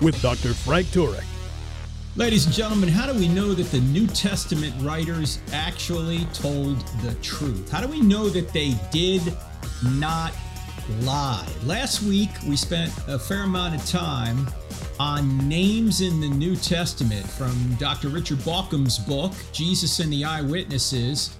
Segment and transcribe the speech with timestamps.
[0.00, 0.54] with Dr.
[0.54, 1.24] Frank Turek.
[2.16, 7.14] Ladies and gentlemen, how do we know that the New Testament writers actually told the
[7.22, 7.70] truth?
[7.70, 9.22] How do we know that they did
[9.84, 10.32] not
[11.02, 11.46] lie?
[11.64, 14.48] Last week, we spent a fair amount of time
[14.98, 18.08] on names in the New Testament from Dr.
[18.08, 21.36] Richard Bauckham's book, Jesus and the Eyewitnesses,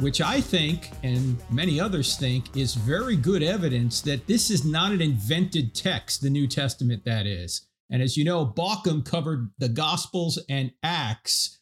[0.00, 4.92] which I think, and many others think, is very good evidence that this is not
[4.92, 7.66] an invented text, the New Testament, that is.
[7.92, 11.60] And as you know, Bauckham covered the Gospels and Acts.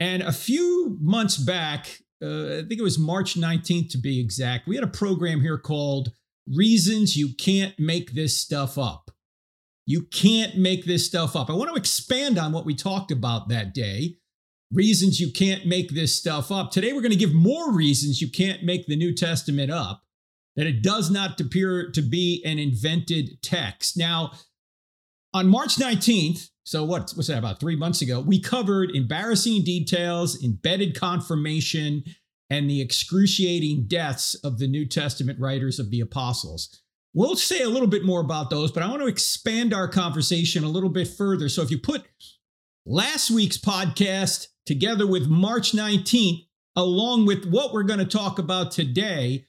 [0.00, 4.66] And a few months back, uh, I think it was March 19th to be exact,
[4.66, 6.12] we had a program here called
[6.48, 9.10] Reasons You Can't Make This Stuff Up.
[9.84, 11.50] You can't make this stuff up.
[11.50, 14.16] I want to expand on what we talked about that day.
[14.72, 16.72] Reasons you can't make this stuff up.
[16.72, 20.02] Today, we're going to give more reasons you can't make the New Testament up,
[20.56, 23.96] that it does not appear to be an invented text.
[23.96, 24.32] Now,
[25.36, 30.42] on March 19th, so what was that about three months ago, we covered embarrassing details,
[30.42, 32.02] embedded confirmation,
[32.48, 36.80] and the excruciating deaths of the New Testament writers of the apostles.
[37.12, 40.64] We'll say a little bit more about those, but I want to expand our conversation
[40.64, 41.50] a little bit further.
[41.50, 42.06] So if you put
[42.86, 48.70] last week's podcast together with March 19th, along with what we're going to talk about
[48.70, 49.44] today,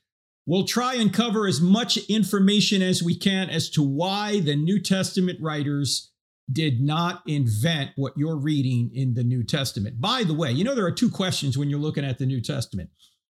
[0.48, 4.82] We'll try and cover as much information as we can as to why the New
[4.82, 6.14] Testament writers
[6.50, 10.00] did not invent what you're reading in the New Testament.
[10.00, 12.42] By the way, you know, there are two questions when you're looking at the New
[12.42, 12.90] Testament.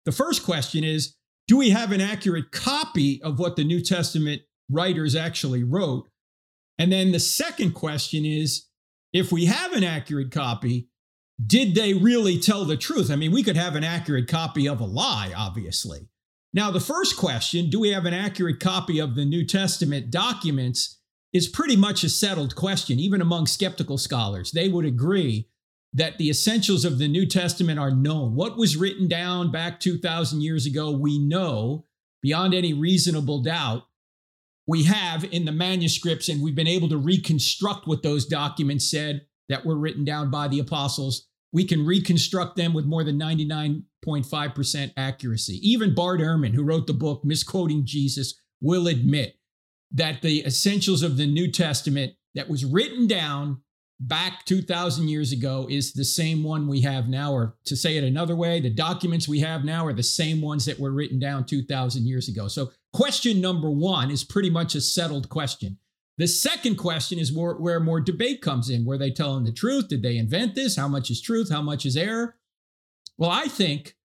[0.05, 1.17] The first question is
[1.47, 6.11] Do we have an accurate copy of what the New Testament writers actually wrote?
[6.79, 8.67] And then the second question is
[9.15, 10.91] If we have an accurate copy,
[11.45, 13.11] did they really tell the truth?
[13.11, 16.09] I mean, we could have an accurate copy of a lie, obviously.
[16.53, 20.99] Now, the first question, do we have an accurate copy of the New Testament documents,
[21.33, 24.51] is pretty much a settled question, even among skeptical scholars.
[24.51, 25.49] They would agree
[25.93, 28.35] that the essentials of the New Testament are known.
[28.35, 31.85] What was written down back 2,000 years ago, we know
[32.23, 33.85] beyond any reasonable doubt.
[34.67, 39.27] We have in the manuscripts, and we've been able to reconstruct what those documents said
[39.51, 43.19] that were written down by the apostles we can reconstruct them with more than
[44.07, 45.61] 99.5% accuracy.
[45.63, 49.37] Even Bart Ehrman, who wrote the book Misquoting Jesus, will admit
[49.93, 53.63] that the essentials of the New Testament that was written down
[54.01, 57.33] back 2,000 years ago is the same one we have now.
[57.33, 60.67] Or to say it another way, the documents we have now are the same ones
[60.67, 62.49] that were written down 2,000 years ago.
[62.49, 65.79] So, question number one is pretty much a settled question.
[66.17, 68.85] The second question is where more debate comes in.
[68.85, 69.89] Were they telling the truth?
[69.89, 70.77] Did they invent this?
[70.77, 71.49] How much is truth?
[71.51, 72.38] How much is error?
[73.19, 73.97] Well, I think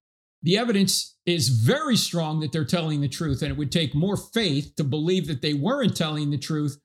[0.42, 4.18] the evidence is very strong that they're telling the truth, and it would take more
[4.18, 6.78] faith to believe that they weren't telling the truth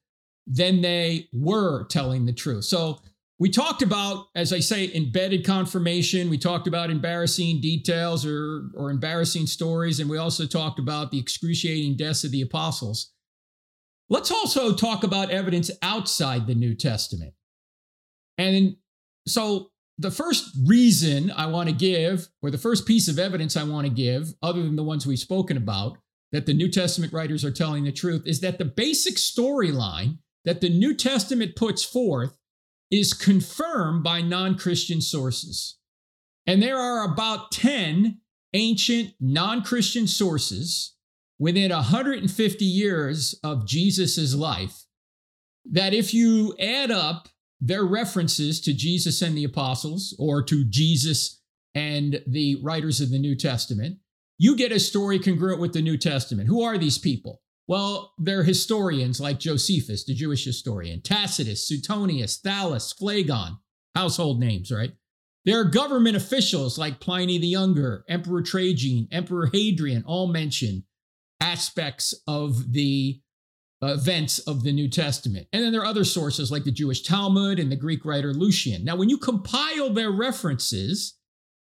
[0.47, 2.65] than they were telling the truth.
[2.65, 3.01] So
[3.41, 6.31] we talked about, as I say, embedded confirmation.
[6.31, 11.19] We talked about embarrassing details or, or embarrassing stories, and we also talked about the
[11.19, 13.13] excruciating deaths of the apostles.
[14.09, 17.35] Let's also talk about evidence outside the New Testament.
[18.39, 18.77] And
[19.27, 23.65] so, the first reason I want to give, or the first piece of evidence I
[23.65, 25.99] want to give, other than the ones we've spoken about,
[26.31, 30.61] that the New Testament writers are telling the truth, is that the basic storyline that
[30.61, 32.39] the New Testament puts forth
[32.91, 35.79] is confirmed by non Christian sources.
[36.47, 38.21] And there are about 10
[38.55, 40.95] ancient non Christian sources
[41.39, 44.85] within 150 years of Jesus' life
[45.71, 47.29] that if you add up
[47.61, 51.41] their references to Jesus and the apostles or to Jesus
[51.75, 53.99] and the writers of the New Testament,
[54.39, 56.49] you get a story congruent with the New Testament.
[56.49, 57.43] Who are these people?
[57.67, 63.59] Well, they're historians like Josephus, the Jewish historian, Tacitus, Suetonius, Thallus, Phlegon,
[63.95, 64.93] household names, right?
[65.45, 70.85] There are government officials like Pliny the Younger, Emperor Trajan, Emperor Hadrian, all mentioned
[71.41, 73.21] aspects of the
[73.83, 75.47] uh, events of the New Testament.
[75.53, 78.85] And then there are other sources like the Jewish Talmud and the Greek writer Lucian.
[78.85, 81.17] Now, when you compile their references,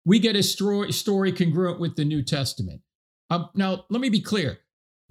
[0.04, 2.80] we get a story, story congruent with the New Testament.
[3.28, 4.58] Um, now, let me be clear.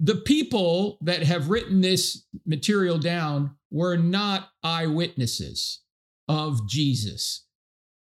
[0.00, 5.82] The people that have written this material down were not eyewitnesses.
[6.28, 7.46] of Jesus.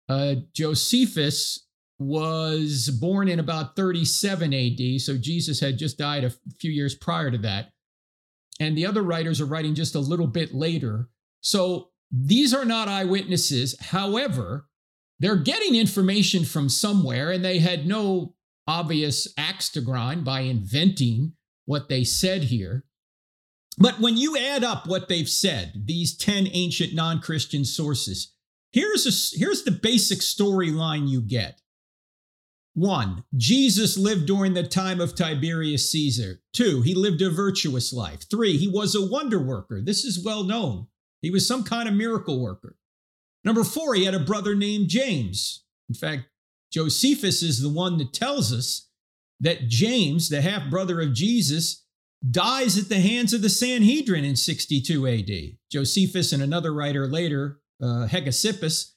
[0.08, 1.66] Uh, Josephus
[1.98, 7.31] was born in about 37 AD, so Jesus had just died a few years prior
[7.31, 7.73] to that.
[8.60, 11.08] And the other writers are writing just a little bit later.
[11.40, 13.76] So these are not eyewitnesses.
[13.80, 14.68] However,
[15.18, 18.34] they're getting information from somewhere, and they had no
[18.66, 21.32] obvious axe to grind by inventing
[21.66, 22.84] what they said here.
[23.78, 28.32] But when you add up what they've said, these 10 ancient non Christian sources,
[28.70, 31.60] here's, a, here's the basic storyline you get.
[32.74, 36.40] One, Jesus lived during the time of Tiberius Caesar.
[36.52, 38.28] Two, he lived a virtuous life.
[38.28, 39.80] Three, he was a wonder worker.
[39.80, 40.88] This is well known.
[41.22, 42.76] He was some kind of miracle worker.
[43.44, 45.64] Number four, he had a brother named James.
[45.88, 46.24] In fact,
[46.72, 48.88] Josephus is the one that tells us
[49.38, 51.84] that James, the half brother of Jesus,
[52.28, 55.58] dies at the hands of the Sanhedrin in 62 AD.
[55.70, 58.94] Josephus and another writer later, uh, Hegesippus,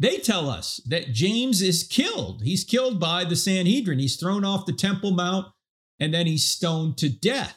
[0.00, 2.42] they tell us that James is killed.
[2.42, 4.00] He's killed by the Sanhedrin.
[4.00, 5.46] He's thrown off the Temple Mount
[6.00, 7.56] and then he's stoned to death.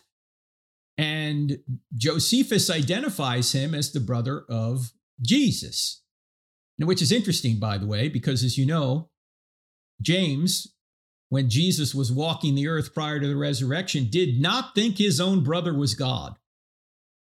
[0.96, 1.60] And
[1.96, 4.92] Josephus identifies him as the brother of
[5.22, 6.04] Jesus.
[6.78, 9.10] Now, which is interesting, by the way, because as you know,
[10.02, 10.74] James
[11.34, 15.44] when Jesus was walking the earth prior to the resurrection, did not think his own
[15.44, 16.36] brother was God.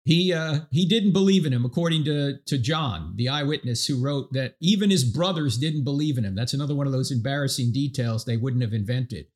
[0.04, 4.32] He, uh, he didn't believe in him, according to, to John, the eyewitness who wrote
[4.32, 6.34] that even his brothers didn't believe in him.
[6.34, 9.26] That's another one of those embarrassing details they wouldn't have invented.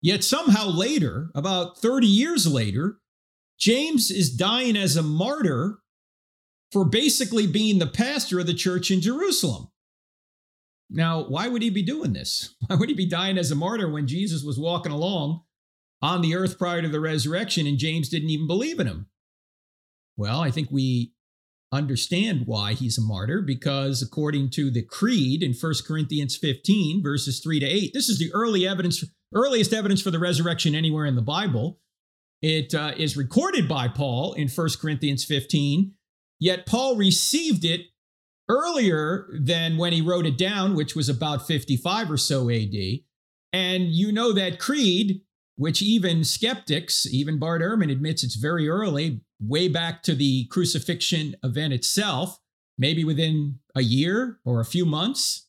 [0.00, 2.98] Yet somehow later, about 30 years later,
[3.58, 5.80] James is dying as a martyr
[6.72, 9.68] for basically being the pastor of the church in Jerusalem.
[10.90, 12.54] Now, why would he be doing this?
[12.66, 15.42] Why would he be dying as a martyr when Jesus was walking along
[16.02, 19.06] on the earth prior to the resurrection and James didn't even believe in him?
[20.16, 21.12] Well, I think we
[21.72, 27.40] understand why he's a martyr because according to the creed in 1 Corinthians 15 verses
[27.40, 29.02] 3 to 8 this is the early evidence
[29.34, 31.80] earliest evidence for the resurrection anywhere in the Bible
[32.42, 35.94] It uh, is recorded by Paul in 1 Corinthians 15
[36.38, 37.86] yet Paul received it
[38.48, 42.74] earlier than when he wrote it down, which was about 55 or so AD.
[43.52, 45.22] And you know that creed,
[45.56, 51.36] which even skeptics, even Bart Ehrman admits it's very early, way back to the crucifixion
[51.42, 52.38] event itself,
[52.78, 55.48] maybe within a year or a few months.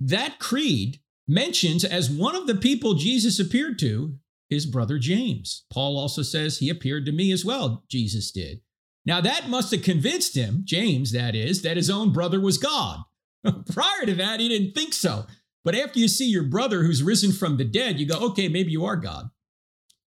[0.00, 4.16] That creed mentions as one of the people Jesus appeared to
[4.48, 5.64] his brother James.
[5.72, 8.60] Paul also says he appeared to me as well, Jesus did.
[9.04, 13.00] Now, that must have convinced him, James, that is, that his own brother was God.
[13.72, 15.26] Prior to that, he didn't think so.
[15.64, 18.72] But after you see your brother who's risen from the dead, you go, okay, maybe
[18.72, 19.30] you are God.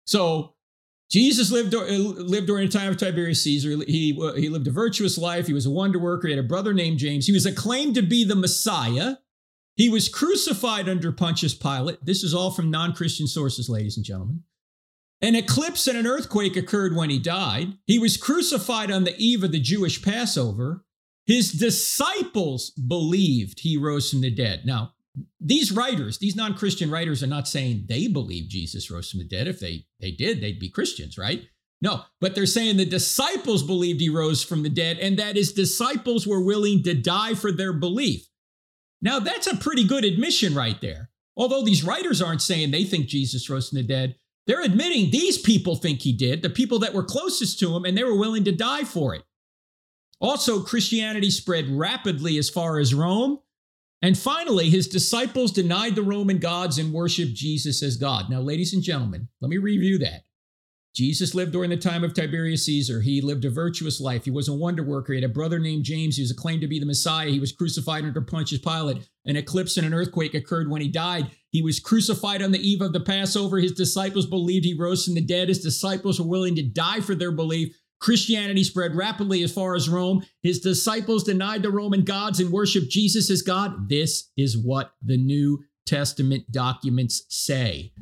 [0.06, 0.56] So,
[1.10, 3.78] Jesus lived, uh, lived during the time of Tiberius Caesar.
[3.88, 5.48] He, uh, he lived a virtuous life.
[5.48, 6.28] He was a wonder worker.
[6.28, 7.28] He had a brother named James.
[7.28, 9.16] He was acclaimed to be the Messiah.
[9.76, 12.04] He was crucified under Pontius Pilate.
[12.04, 14.44] This is all from non Christian sources, ladies and gentlemen.
[15.22, 17.74] An eclipse and an earthquake occurred when he died.
[17.86, 20.84] He was crucified on the eve of the Jewish Passover.
[21.26, 24.62] His disciples believed he rose from the dead.
[24.66, 24.94] Now,
[25.40, 29.28] these writers, these non Christian writers, are not saying they believe Jesus rose from the
[29.28, 29.48] dead.
[29.48, 31.48] If they, they did, they'd be Christians, right?
[31.82, 35.54] No, but they're saying the disciples believed he rose from the dead and that his
[35.54, 38.28] disciples were willing to die for their belief.
[39.02, 41.12] Now, that's a pretty good admission right there.
[41.36, 44.16] Although these writers aren't saying they think Jesus rose from the dead,
[44.48, 47.96] they're admitting these people think he did, the people that were closest to him, and
[47.96, 49.24] they were willing to die for it.
[50.20, 53.40] Also, Christianity spread rapidly as far as Rome.
[54.02, 58.30] And finally, his disciples denied the Roman gods and worshiped Jesus as God.
[58.30, 60.24] Now, ladies and gentlemen, let me review that.
[60.98, 63.02] Jesus lived during the time of Tiberius Caesar.
[63.02, 64.26] He lived a virtuous life.
[64.26, 65.14] He was a wonder worker.
[65.14, 66.16] He had a brother named James.
[66.16, 67.30] He was acclaimed to be the Messiah.
[67.30, 69.08] He was crucified under Pontius Pilate.
[69.26, 71.30] An eclipse and an earthquake occurred when he died.
[71.52, 73.60] He was crucified on the eve of the Passover.
[73.60, 75.50] His disciples believed he rose from the dead.
[75.50, 77.78] His disciples were willing to die for their belief.
[78.00, 80.26] Christianity spread rapidly as far as Rome.
[80.44, 83.90] His disciples denied the Roman gods and worshiped Jesus as God.
[83.90, 87.94] This is what the New Testament documents say.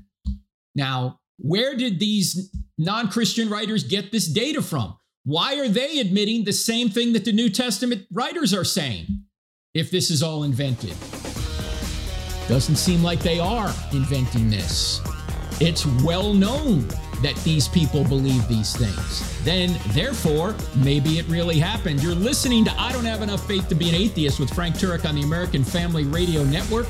[0.76, 4.98] Now, where did these non Christian writers get this data from?
[5.24, 9.08] Why are they admitting the same thing that the New Testament writers are saying
[9.74, 10.94] if this is all invented?
[12.48, 15.02] Doesn't seem like they are inventing this.
[15.60, 16.88] It's well known
[17.22, 19.44] that these people believe these things.
[19.44, 22.02] Then, therefore, maybe it really happened.
[22.02, 25.08] You're listening to I Don't Have Enough Faith to Be an Atheist with Frank Turek
[25.08, 26.88] on the American Family Radio Network.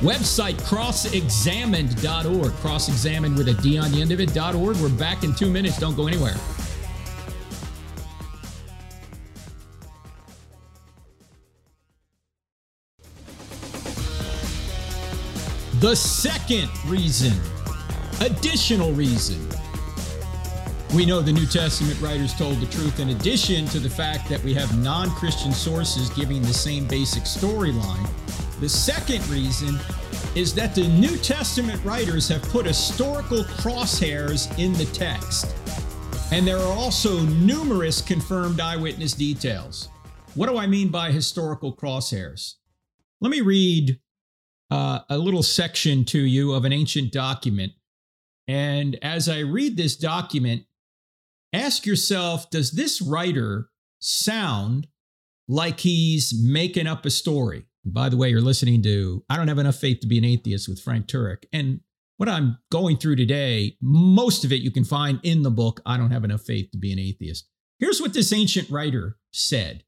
[0.00, 4.76] Website crossexamined.org, crossexamined with a D on the end of it.org.
[4.76, 5.78] We're back in two minutes.
[5.78, 6.36] Don't go anywhere.
[15.80, 17.32] The second reason,
[18.20, 19.46] additional reason
[20.94, 24.42] we know the New Testament writers told the truth in addition to the fact that
[24.44, 28.08] we have non Christian sources giving the same basic storyline.
[28.60, 29.78] The second reason
[30.34, 35.54] is that the New Testament writers have put historical crosshairs in the text.
[36.32, 39.88] And there are also numerous confirmed eyewitness details.
[40.34, 42.54] What do I mean by historical crosshairs?
[43.20, 43.98] Let me read
[44.70, 47.72] uh, a little section to you of an ancient document.
[48.48, 50.64] And as I read this document,
[51.56, 54.86] ask yourself does this writer sound
[55.48, 57.64] like he's making up a story?
[57.84, 60.68] By the way, you're listening to I Don't Have Enough Faith to Be an Atheist
[60.68, 61.44] with Frank Turek.
[61.52, 61.80] And
[62.16, 65.96] what I'm going through today, most of it you can find in the book I
[65.96, 67.48] Don't Have Enough Faith to Be an Atheist.
[67.78, 69.84] Here's what this ancient writer said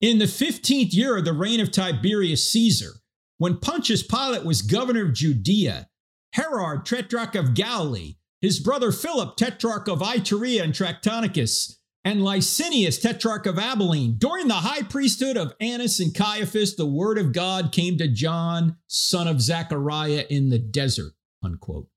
[0.00, 3.00] In the 15th year of the reign of Tiberius Caesar,
[3.38, 5.88] when Pontius Pilate was governor of Judea,
[6.32, 13.46] Herod, tetrarch of Galilee, his brother Philip, tetrarch of Iturea and Trachonitis, and Lysanias, tetrarch
[13.46, 14.16] of Abilene.
[14.18, 18.76] During the high priesthood of Annas and Caiaphas, the word of God came to John,
[18.86, 21.12] son of Zechariah, in the desert.
[21.42, 21.88] Unquote.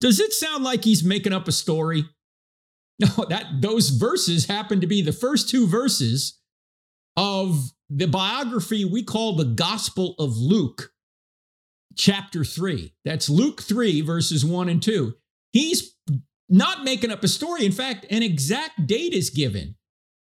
[0.00, 2.04] Does it sound like he's making up a story?
[3.00, 6.38] No, that those verses happen to be the first two verses
[7.16, 10.92] of the biography we call the Gospel of Luke,
[11.96, 12.92] chapter 3.
[13.06, 15.14] That's Luke 3, verses 1 and 2.
[15.52, 15.96] He's
[16.48, 17.64] not making up a story.
[17.64, 19.76] In fact, an exact date is given.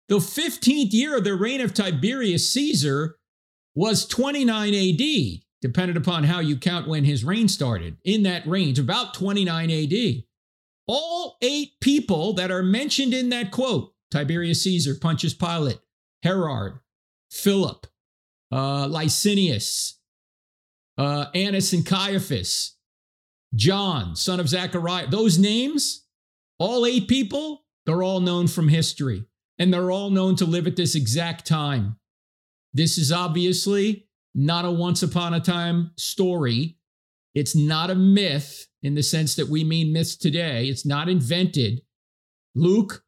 [0.09, 3.17] The 15th year of the reign of Tiberius Caesar
[3.75, 8.79] was 29 AD, dependent upon how you count when his reign started, in that range,
[8.79, 10.25] about 29 AD.
[10.87, 15.81] All eight people that are mentioned in that quote Tiberius Caesar, Pontius Pilate,
[16.23, 16.75] Herod,
[17.31, 17.87] Philip,
[18.51, 19.95] uh, Lysanias,
[20.99, 22.77] uh, Annas and Caiaphas,
[23.55, 26.07] John, son of Zechariah, those names,
[26.59, 29.25] all eight people, they're all known from history
[29.59, 31.97] and they're all known to live at this exact time.
[32.73, 36.79] This is obviously not a once upon a time story.
[37.35, 40.67] It's not a myth in the sense that we mean myths today.
[40.67, 41.83] It's not invented.
[42.55, 43.05] Luke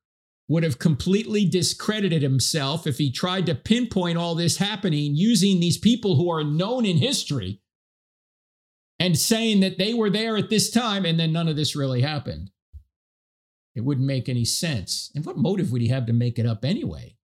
[0.49, 5.79] would have completely discredited himself if he tried to pinpoint all this happening using these
[5.79, 7.61] people who are known in history
[9.05, 12.01] and saying that they were there at this time and then none of this really
[12.01, 12.51] happened.
[13.75, 15.13] It wouldn't make any sense.
[15.15, 17.19] And what motive would he have to make it up anyway?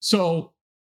[0.00, 0.52] So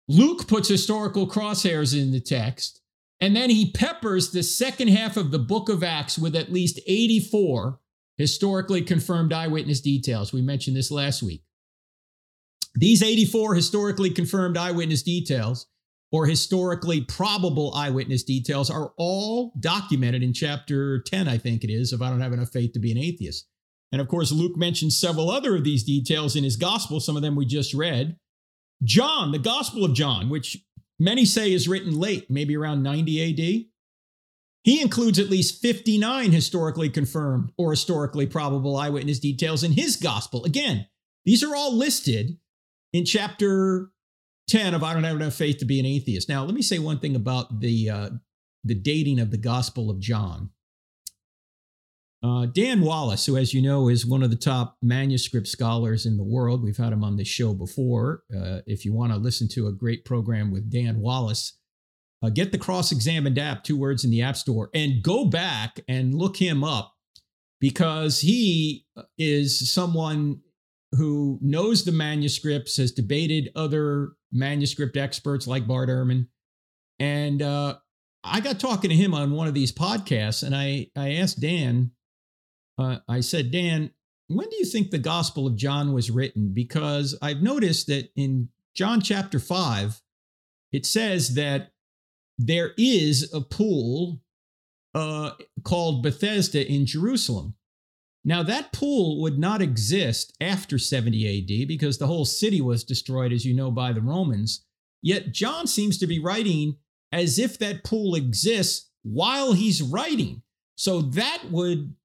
[0.08, 2.82] Luke puts historical crosshairs in the text,
[3.22, 6.80] and then he peppers the second half of the book of Acts with at least
[6.88, 7.80] 84
[8.18, 10.34] historically confirmed eyewitness details.
[10.34, 11.44] We mentioned this last week.
[12.74, 15.68] These 84 historically confirmed eyewitness details
[16.14, 21.92] or historically probable eyewitness details are all documented in chapter 10, I think it is,
[21.92, 23.48] if I Don't Have Enough Faith to Be an Atheist.
[23.92, 27.24] And of course, Luke mentions several other of these details in his gospel, some of
[27.24, 28.18] them we just read.
[28.84, 30.58] John, the Gospel of John, which
[31.00, 33.66] many say is written late, maybe around 90 AD,
[34.64, 40.46] he includes at least 59 historically confirmed or historically probable eyewitness details in his gospel.
[40.46, 40.88] Again,
[41.26, 42.38] these are all listed
[42.94, 43.93] in chapter
[44.48, 46.30] 10 of I don't have enough faith to be an atheist.
[46.30, 48.10] Now, let me say one thing about the uh,
[48.64, 50.50] the dating of the Gospel of John.
[52.24, 56.16] Uh, Dan Wallace, who, as you know, is one of the top manuscript scholars in
[56.16, 58.24] the world, we've had him on the show before.
[58.34, 61.58] Uh, if you want to listen to a great program with Dan Wallace,
[62.24, 65.82] uh, get the Cross Examined app, two words in the App Store, and go back
[65.90, 66.94] and look him up
[67.60, 68.86] because he
[69.18, 70.40] is someone
[70.94, 76.28] who knows the manuscripts, has debated other manuscript experts like Bart Ehrman.
[77.00, 77.78] And uh,
[78.24, 81.92] I got talking to him on one of these podcasts, and I, I asked Dan,
[82.78, 83.92] uh, I said, Dan,
[84.28, 86.54] when do you think the Gospel of John was written?
[86.54, 90.02] Because I've noticed that in John chapter 5,
[90.72, 91.72] it says that
[92.38, 94.22] there is a pool
[94.96, 95.32] uh,
[95.64, 97.56] called Bethesda in Jerusalem.
[98.26, 103.34] Now, that pool would not exist after 70 AD because the whole city was destroyed,
[103.34, 104.66] as you know, by the Romans.
[105.02, 106.78] Yet John seems to be writing
[107.12, 110.42] as if that pool exists while he's writing.
[110.76, 111.96] So that would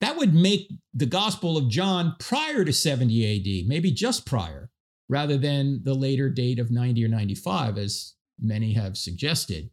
[0.00, 4.70] that would make the Gospel of John prior to 70 AD, maybe just prior,
[5.08, 9.70] rather than the later date of 90 or 95, as many have suggested.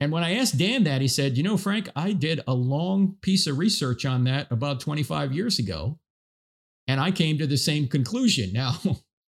[0.00, 3.16] And when I asked Dan that, he said, You know, Frank, I did a long
[3.22, 5.98] piece of research on that about 25 years ago,
[6.86, 8.52] and I came to the same conclusion.
[8.52, 8.76] Now,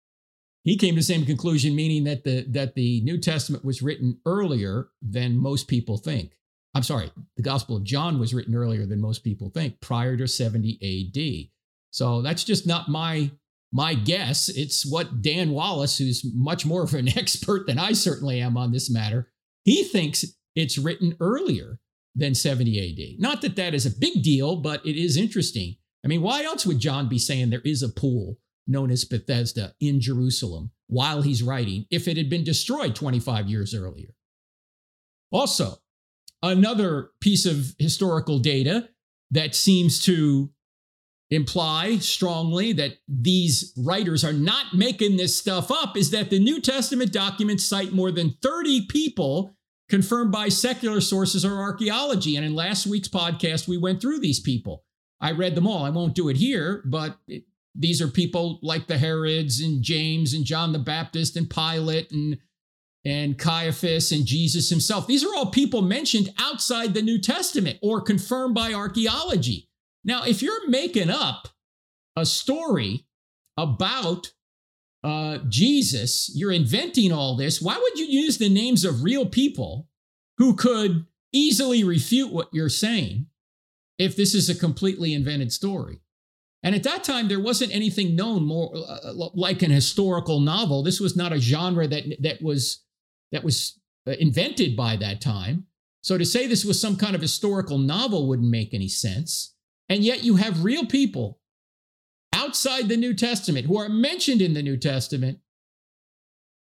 [0.64, 4.20] he came to the same conclusion, meaning that the, that the New Testament was written
[4.26, 6.32] earlier than most people think.
[6.74, 10.28] I'm sorry, the Gospel of John was written earlier than most people think, prior to
[10.28, 11.50] 70 AD.
[11.90, 13.30] So that's just not my
[13.72, 14.48] my guess.
[14.48, 18.72] It's what Dan Wallace, who's much more of an expert than I certainly am on
[18.72, 19.30] this matter,
[19.64, 20.24] he thinks
[20.58, 21.78] it's written earlier
[22.14, 23.20] than 70 AD.
[23.20, 25.76] Not that that is a big deal, but it is interesting.
[26.04, 29.74] I mean, why else would John be saying there is a pool known as Bethesda
[29.80, 34.14] in Jerusalem while he's writing if it had been destroyed 25 years earlier?
[35.30, 35.76] Also,
[36.42, 38.88] another piece of historical data
[39.30, 40.50] that seems to
[41.30, 46.60] imply strongly that these writers are not making this stuff up is that the New
[46.60, 49.54] Testament documents cite more than 30 people
[49.88, 52.36] confirmed by secular sources or archaeology.
[52.36, 54.84] And in last week's podcast, we went through these people.
[55.20, 55.84] I read them all.
[55.84, 60.34] I won't do it here, but it, these are people like the Herods and James
[60.34, 62.38] and John the Baptist and Pilate and
[63.04, 65.06] and Caiaphas and Jesus himself.
[65.06, 69.68] These are all people mentioned outside the New Testament or confirmed by archaeology.
[70.04, 71.48] Now, if you're making up
[72.16, 73.06] a story
[73.56, 74.32] about
[75.04, 79.88] uh, Jesus, you're inventing all this, why would you use the names of real people
[80.38, 83.26] who could easily refute what you're saying
[83.98, 86.00] if this is a completely invented story?
[86.62, 90.82] And at that time, there wasn't anything known more uh, like an historical novel.
[90.82, 92.84] This was not a genre that that was
[93.30, 93.78] that was
[94.08, 95.66] uh, invented by that time.
[96.02, 99.54] So to say this was some kind of historical novel wouldn't make any sense.
[99.88, 101.37] And yet you have real people
[102.48, 105.38] outside the New Testament who are mentioned in the New Testament.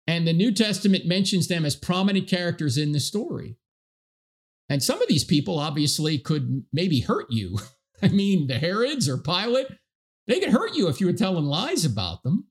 [0.05, 3.57] And the New Testament mentions them as prominent characters in the story.
[4.69, 7.57] And some of these people obviously could maybe hurt you.
[8.03, 9.67] I mean, the Herods or Pilate,
[10.27, 12.45] they could hurt you if you were telling lies about them.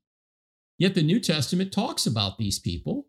[0.76, 3.06] Yet the New Testament talks about these people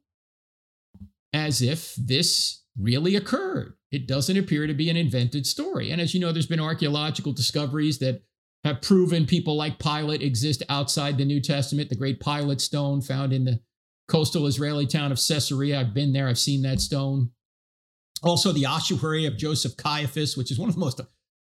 [1.34, 3.74] as if this really occurred.
[3.92, 5.90] It doesn't appear to be an invented story.
[5.90, 8.22] And as you know, there's been archaeological discoveries that
[8.64, 11.90] have proven people like Pilate exist outside the New Testament.
[11.90, 13.60] The great Pilate stone found in the
[14.08, 15.80] coastal Israeli town of Caesarea.
[15.80, 17.32] I've been there, I've seen that stone.
[18.24, 21.02] Also, the ossuary of Joseph Caiaphas, which is one of the most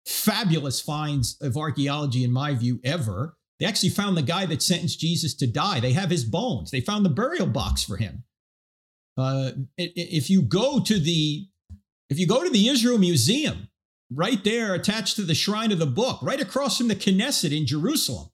[0.05, 3.35] fabulous finds of archaeology, in my view, ever.
[3.59, 5.79] They actually found the guy that sentenced Jesus to die.
[5.79, 6.71] They have his bones.
[6.71, 8.23] They found the burial box for him.
[9.17, 11.47] Uh, if you go to the
[12.09, 13.69] if you go to the Israel Museum,
[14.13, 17.65] right there attached to the shrine of the book, right across from the Knesset in
[17.65, 18.29] Jerusalem,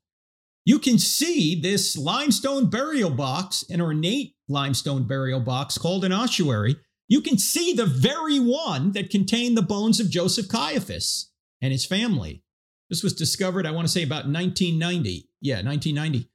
[0.65, 6.75] you can see this limestone burial box, an ornate limestone burial box called an ossuary.
[7.07, 11.85] You can see the very one that contained the bones of Joseph Caiaphas and his
[11.85, 12.43] family.
[12.89, 15.29] This was discovered, I want to say, about 1990.
[15.39, 16.29] Yeah, 1990,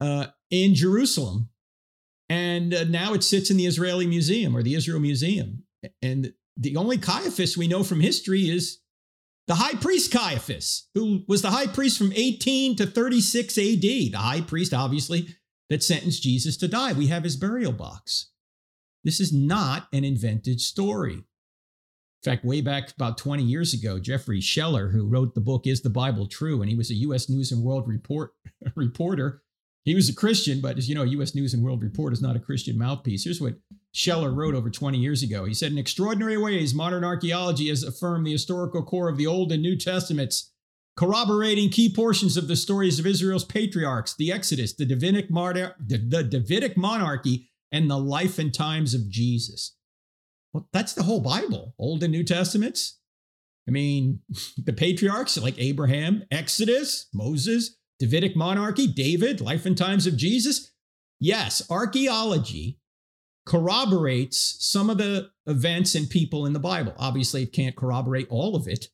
[0.00, 1.48] uh, in Jerusalem.
[2.28, 5.64] And uh, now it sits in the Israeli Museum or the Israel Museum.
[6.02, 8.78] And the only Caiaphas we know from history is
[9.46, 13.80] the high priest Caiaphas, who was the high priest from 18 to 36 AD.
[13.82, 15.28] The high priest, obviously,
[15.68, 16.92] that sentenced Jesus to die.
[16.92, 18.30] We have his burial box.
[19.02, 21.14] This is not an invented story.
[21.14, 25.82] In fact, way back about 20 years ago, Jeffrey Sheler, who wrote the book Is
[25.82, 26.62] the Bible True?
[26.62, 27.28] and he was a U.S.
[27.28, 28.32] News and World Report
[28.74, 29.42] reporter,
[29.84, 31.34] he was a Christian, but as you know, U.S.
[31.34, 33.24] News and World Report is not a Christian mouthpiece.
[33.24, 33.58] Here's what
[33.94, 35.44] Sheler wrote over 20 years ago.
[35.44, 39.52] He said, In extraordinary ways, modern archaeology has affirmed the historical core of the Old
[39.52, 40.52] and New Testaments,
[40.96, 45.98] corroborating key portions of the stories of Israel's patriarchs, the Exodus, the Davidic, mar- the,
[45.98, 49.76] the Davidic monarchy, and the life and times of Jesus.
[50.54, 53.00] Well, that's the whole Bible, Old and New Testaments.
[53.68, 54.20] I mean,
[54.56, 60.72] the patriarchs like Abraham, Exodus, Moses, Davidic monarchy, David, life and times of Jesus?
[61.20, 62.78] Yes, archaeology
[63.46, 66.94] corroborates some of the events and people in the Bible.
[66.98, 68.88] Obviously, it can't corroborate all of it,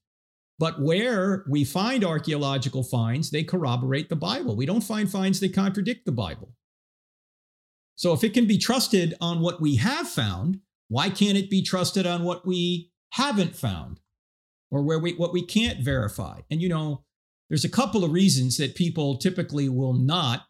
[0.58, 4.56] but where we find archaeological finds, they corroborate the Bible.
[4.56, 6.52] We don't find finds that contradict the Bible.
[7.96, 11.62] So if it can be trusted on what we have found, why can't it be
[11.62, 14.00] trusted on what we haven't found
[14.70, 16.40] or where we what we can't verify?
[16.50, 17.04] And you know,
[17.50, 20.46] there's a couple of reasons that people typically will not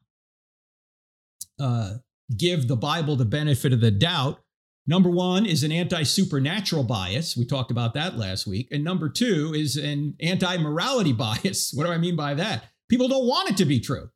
[1.59, 1.95] uh,
[2.37, 4.41] give the Bible the benefit of the doubt.
[4.87, 7.37] Number one is an anti supernatural bias.
[7.37, 8.69] We talked about that last week.
[8.71, 11.73] And number two is an anti morality bias.
[11.75, 12.65] What do I mean by that?
[12.89, 14.11] People don't want it to be true.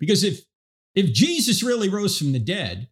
[0.00, 0.40] Because if,
[0.94, 2.88] if Jesus really rose from the dead,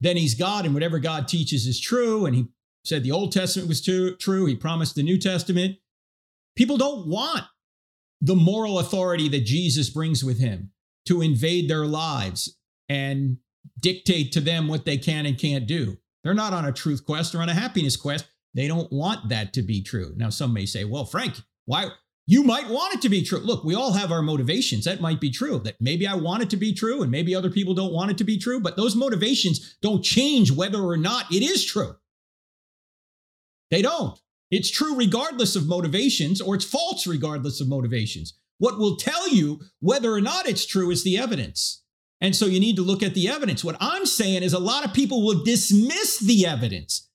[0.00, 2.26] then he's God and whatever God teaches is true.
[2.26, 2.46] And he
[2.84, 4.46] said the Old Testament was too, true.
[4.46, 5.76] He promised the New Testament.
[6.56, 7.44] People don't want
[8.24, 10.70] the moral authority that Jesus brings with him
[11.06, 12.56] to invade their lives
[12.88, 13.36] and
[13.80, 15.98] dictate to them what they can and can't do.
[16.22, 18.26] They're not on a truth quest, they're on a happiness quest.
[18.54, 20.14] They don't want that to be true.
[20.16, 21.34] Now, some may say, well, Frank,
[21.66, 21.88] why?
[22.26, 23.40] You might want it to be true.
[23.40, 24.86] Look, we all have our motivations.
[24.86, 25.58] That might be true.
[25.58, 28.18] That maybe I want it to be true and maybe other people don't want it
[28.18, 31.96] to be true, but those motivations don't change whether or not it is true.
[33.70, 34.18] They don't.
[34.54, 38.38] It's true regardless of motivations or it's false regardless of motivations.
[38.58, 41.82] What will tell you whether or not it's true is the evidence.
[42.20, 43.64] And so you need to look at the evidence.
[43.64, 47.10] What I'm saying is a lot of people will dismiss the evidence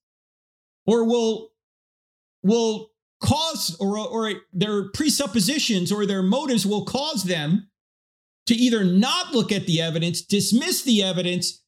[0.86, 1.52] or will
[2.43, 2.91] will
[3.23, 7.69] cause or, or their presuppositions or their motives will cause them
[8.47, 11.59] to either not look at the evidence, dismiss the evidence,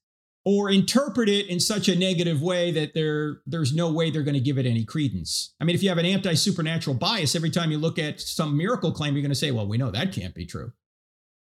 [0.44, 4.34] or interpret it in such a negative way that there, there's no way they're going
[4.34, 5.54] to give it any credence.
[5.62, 8.58] I mean, if you have an anti supernatural bias, every time you look at some
[8.58, 10.72] miracle claim, you're going to say, well, we know that can't be true.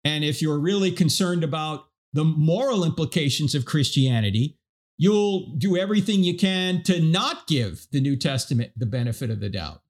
[0.05, 4.59] And if you're really concerned about the moral implications of Christianity,
[4.96, 9.48] you'll do everything you can to not give the New Testament the benefit of the
[9.48, 9.83] doubt.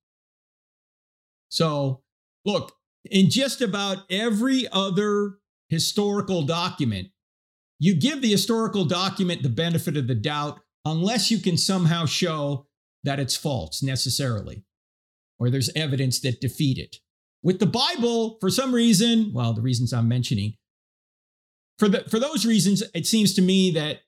[1.48, 2.02] So,
[2.44, 2.72] look,
[3.10, 7.08] in just about every other historical document,
[7.80, 12.66] you give the historical document the benefit of the doubt unless you can somehow show
[13.02, 14.62] that it's false necessarily,
[15.38, 16.96] or there's evidence that defeat it.
[17.42, 20.54] With the Bible, for some reason, well, the reasons I'm mentioning,
[21.78, 24.00] for, the, for those reasons, it seems to me that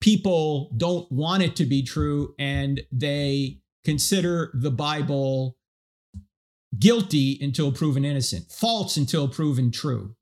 [0.00, 5.56] people don't want it to be true and they consider the Bible
[6.78, 10.14] guilty until proven innocent, false until proven true.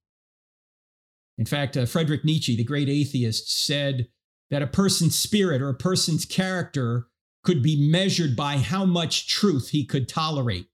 [1.39, 4.09] In fact, uh, Friedrich Nietzsche, the great atheist, said
[4.51, 7.09] that a person's spirit or a person's character
[7.45, 10.69] could be measured by how much truth he could tolerate.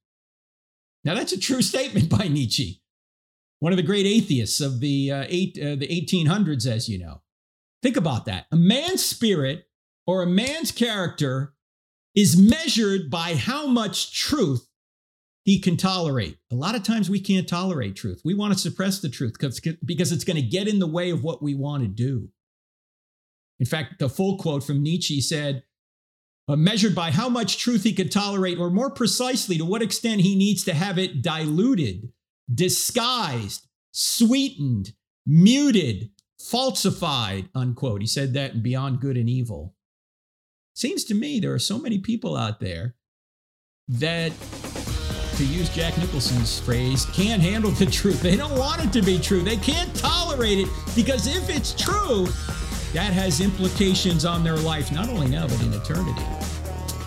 [1.04, 2.82] Now, that's a true statement by Nietzsche,
[3.58, 7.22] one of the great atheists of the, uh, eight, uh, the 1800s, as you know.
[7.82, 8.46] Think about that.
[8.52, 9.66] A man's spirit
[10.06, 11.54] or a man's character
[12.14, 14.68] is measured by how much truth
[15.44, 16.38] he can tolerate.
[16.50, 18.20] A lot of times we can't tolerate truth.
[18.24, 19.34] We want to suppress the truth
[19.84, 22.28] because it's going to get in the way of what we want to do.
[23.58, 25.64] In fact, the full quote from Nietzsche said,
[26.48, 30.20] uh, measured by how much truth he could tolerate, or more precisely, to what extent
[30.20, 32.12] he needs to have it diluted,
[32.52, 34.92] disguised, sweetened,
[35.24, 38.00] muted, falsified, unquote.
[38.00, 39.76] He said that in Beyond Good and Evil.
[40.74, 42.96] Seems to me there are so many people out there
[43.88, 44.32] that
[45.42, 48.22] to use Jack Nicholson's phrase, can't handle the truth.
[48.22, 49.40] They don't want it to be true.
[49.40, 52.26] They can't tolerate it because if it's true,
[52.92, 56.22] that has implications on their life, not only now, but in eternity.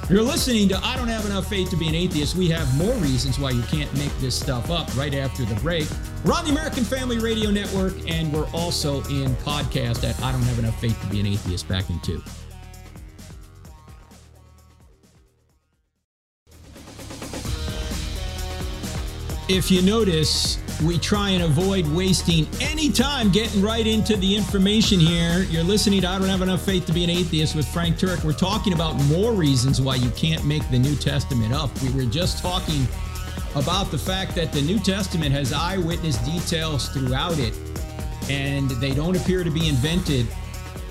[0.10, 2.36] You're listening to I Don't Have Enough Faith to Be an Atheist.
[2.36, 5.88] We have more reasons why you can't make this stuff up right after the break.
[6.26, 10.42] We're on the American Family Radio Network, and we're also in podcast at I Don't
[10.44, 12.22] Have Enough Faith to Be an Atheist back in two.
[19.48, 25.00] If you notice, we try and avoid wasting any time getting right into the information
[25.00, 25.46] here.
[25.52, 28.24] You're listening to I Don't Have Enough Faith to Be an Atheist with Frank Turek.
[28.24, 31.70] We're talking about more reasons why you can't make the New Testament up.
[31.84, 32.88] We were just talking
[33.54, 37.54] about the fact that the New Testament has eyewitness details throughout it,
[38.32, 40.26] and they don't appear to be invented.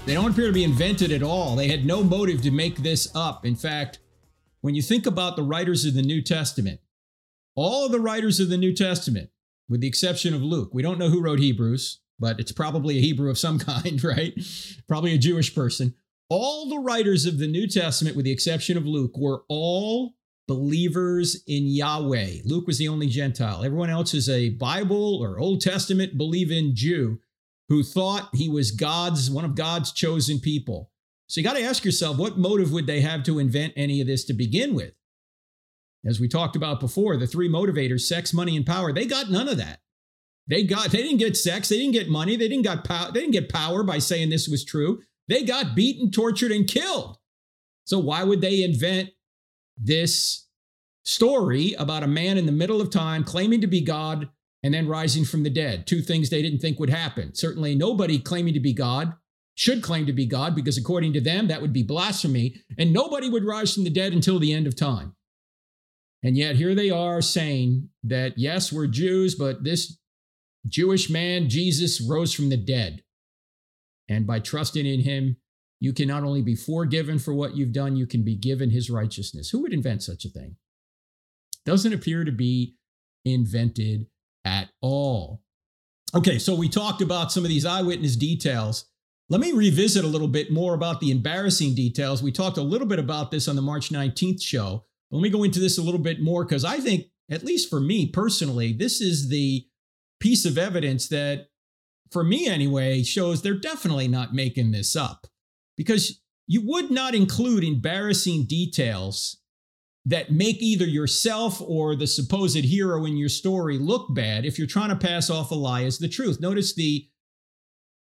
[0.06, 1.56] They don't appear to be invented at all.
[1.56, 3.44] They had no motive to make this up.
[3.44, 3.98] In fact,
[4.60, 6.78] when you think about the writers of the New Testament,
[7.54, 9.30] all the writers of the New Testament,
[9.68, 13.02] with the exception of Luke, we don't know who wrote Hebrews, but it's probably a
[13.02, 14.34] Hebrew of some kind, right?
[14.88, 15.94] probably a Jewish person.
[16.30, 20.14] All the writers of the New Testament, with the exception of Luke, were all
[20.46, 22.38] believers in Yahweh.
[22.44, 23.64] Luke was the only Gentile.
[23.64, 27.20] Everyone else is a Bible or Old Testament believing Jew
[27.68, 30.90] who thought he was God's one of God's chosen people.
[31.26, 34.06] So you got to ask yourself, what motive would they have to invent any of
[34.06, 34.92] this to begin with?
[36.06, 39.48] As we talked about before, the three motivators, sex, money, and power, they got none
[39.48, 39.80] of that.
[40.46, 43.20] They got they didn't get sex, they didn't get money, they didn't got power, they
[43.20, 45.00] didn't get power by saying this was true.
[45.28, 47.16] They got beaten, tortured, and killed.
[47.84, 49.10] So why would they invent
[49.78, 50.46] this
[51.04, 54.28] story about a man in the middle of time claiming to be God
[54.62, 55.86] and then rising from the dead?
[55.86, 57.34] Two things they didn't think would happen.
[57.34, 59.14] Certainly nobody claiming to be God
[59.54, 63.30] should claim to be God because according to them that would be blasphemy, and nobody
[63.30, 65.14] would rise from the dead until the end of time.
[66.24, 69.98] And yet here they are saying that, yes, we're Jews, but this
[70.66, 73.02] Jewish man, Jesus, rose from the dead.
[74.08, 75.37] And by trusting in him,
[75.80, 78.88] you can not only be forgiven for what you've done, you can be given his
[78.88, 79.50] righteousness.
[79.50, 80.56] Who would invent such a thing?
[81.66, 82.76] Doesn't appear to be
[83.26, 84.06] invented
[84.46, 85.42] at all.
[86.14, 88.87] Okay, so we talked about some of these eyewitness details
[89.30, 92.22] Let me revisit a little bit more about the embarrassing details.
[92.22, 94.84] We talked a little bit about this on the March 19th show.
[95.10, 97.80] Let me go into this a little bit more because I think, at least for
[97.80, 99.66] me personally, this is the
[100.20, 101.48] piece of evidence that,
[102.10, 105.26] for me anyway, shows they're definitely not making this up.
[105.76, 109.38] Because you would not include embarrassing details
[110.06, 114.66] that make either yourself or the supposed hero in your story look bad if you're
[114.66, 116.40] trying to pass off a lie as the truth.
[116.40, 117.08] Notice the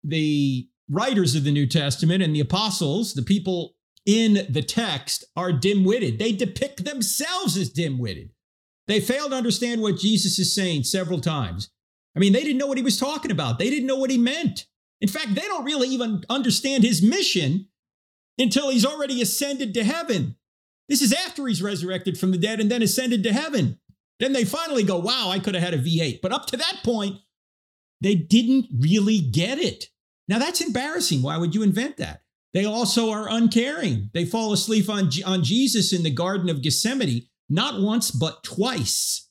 [0.04, 3.74] the writers of the New Testament and the apostles, the people
[4.06, 6.18] in the text, are dim witted.
[6.18, 8.30] They depict themselves as dim witted.
[8.87, 11.70] They fail to understand what Jesus is saying several times.
[12.16, 14.18] I mean, they didn't know what he was talking about, they didn't know what he
[14.18, 14.66] meant.
[15.00, 17.68] In fact, they don't really even understand his mission
[18.38, 20.37] until he's already ascended to heaven.
[20.88, 23.78] This is after he's resurrected from the dead and then ascended to heaven.
[24.18, 26.20] Then they finally go, wow, I could have had a V8.
[26.20, 27.16] But up to that point,
[28.00, 29.87] they didn't really get it.
[30.26, 31.22] Now that's embarrassing.
[31.22, 32.22] Why would you invent that?
[32.54, 34.11] They also are uncaring.
[34.14, 39.28] They fall asleep on, on Jesus in the Garden of Gethsemane, not once, but twice.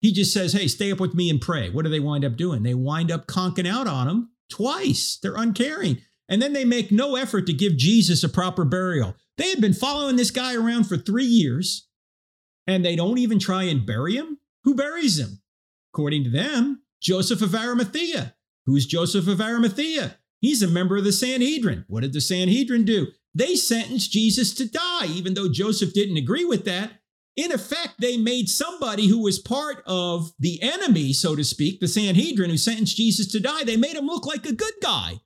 [0.00, 1.70] He just says, Hey, stay up with me and pray.
[1.70, 2.62] What do they wind up doing?
[2.62, 5.18] They wind up conking out on him twice.
[5.22, 5.98] They're uncaring.
[6.28, 9.14] And then they make no effort to give Jesus a proper burial.
[9.38, 11.88] They had been following this guy around for three years,
[12.66, 14.38] and they don't even try and bury him.
[14.64, 15.42] Who buries him?
[15.92, 18.34] According to them, Joseph of Arimathea.
[18.66, 20.16] Who's Joseph of Arimathea?
[20.42, 21.84] He's a member of the Sanhedrin.
[21.86, 23.06] What did the Sanhedrin do?
[23.32, 26.90] They sentenced Jesus to die, even though Joseph didn't agree with that.
[27.36, 31.88] In effect, they made somebody who was part of the enemy, so to speak, the
[31.88, 35.20] Sanhedrin, who sentenced Jesus to die, they made him look like a good guy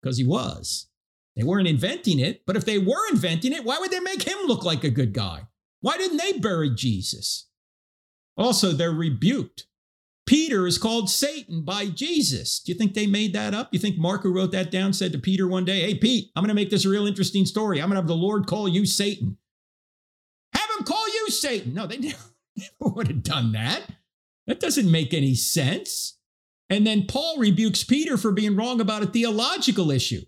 [0.00, 0.88] because he was.
[1.34, 4.38] They weren't inventing it, but if they were inventing it, why would they make him
[4.46, 5.48] look like a good guy?
[5.80, 7.48] Why didn't they bury Jesus?
[8.36, 9.66] Also, they're rebuked
[10.30, 12.60] Peter is called Satan by Jesus.
[12.60, 13.68] Do you think they made that up?
[13.72, 16.44] You think Mark, who wrote that down, said to Peter one day, Hey, Pete, I'm
[16.44, 17.82] going to make this a real interesting story.
[17.82, 19.38] I'm going to have the Lord call you Satan.
[20.54, 21.74] Have him call you Satan.
[21.74, 22.16] No, they never,
[22.78, 23.82] would have done that.
[24.46, 26.16] That doesn't make any sense.
[26.68, 30.22] And then Paul rebukes Peter for being wrong about a theological issue,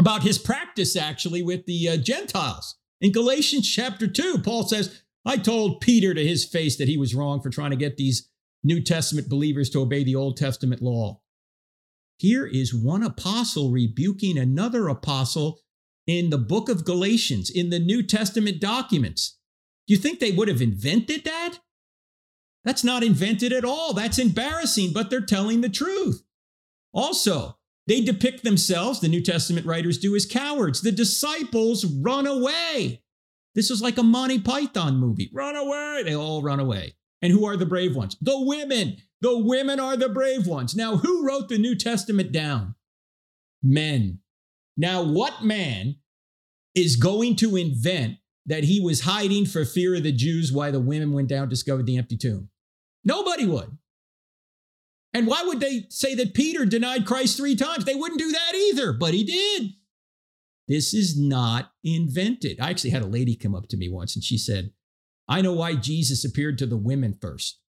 [0.00, 2.74] about his practice actually with the uh, Gentiles.
[3.00, 7.14] In Galatians chapter 2, Paul says, I told Peter to his face that he was
[7.14, 8.29] wrong for trying to get these
[8.62, 11.20] New Testament believers to obey the Old Testament law.
[12.18, 15.60] Here is one apostle rebuking another apostle
[16.06, 19.38] in the book of Galatians, in the New Testament documents.
[19.86, 21.58] Do you think they would have invented that?
[22.64, 23.94] That's not invented at all.
[23.94, 26.22] That's embarrassing, but they're telling the truth.
[26.92, 30.82] Also, they depict themselves, the New Testament writers do, as cowards.
[30.82, 33.02] The disciples run away.
[33.54, 35.30] This is like a Monty Python movie.
[35.32, 36.02] Run away.
[36.04, 36.94] They all run away.
[37.22, 38.16] And who are the brave ones?
[38.20, 38.96] The women.
[39.20, 40.74] The women are the brave ones.
[40.74, 42.74] Now, who wrote the New Testament down?
[43.62, 44.20] Men.
[44.76, 45.96] Now, what man
[46.74, 50.80] is going to invent that he was hiding for fear of the Jews while the
[50.80, 52.48] women went down discovered the empty tomb?
[53.04, 53.76] Nobody would.
[55.12, 57.84] And why would they say that Peter denied Christ three times?
[57.84, 59.72] They wouldn't do that either, but he did.
[60.68, 62.60] This is not invented.
[62.60, 64.70] I actually had a lady come up to me once and she said,
[65.30, 67.60] I know why Jesus appeared to the women first.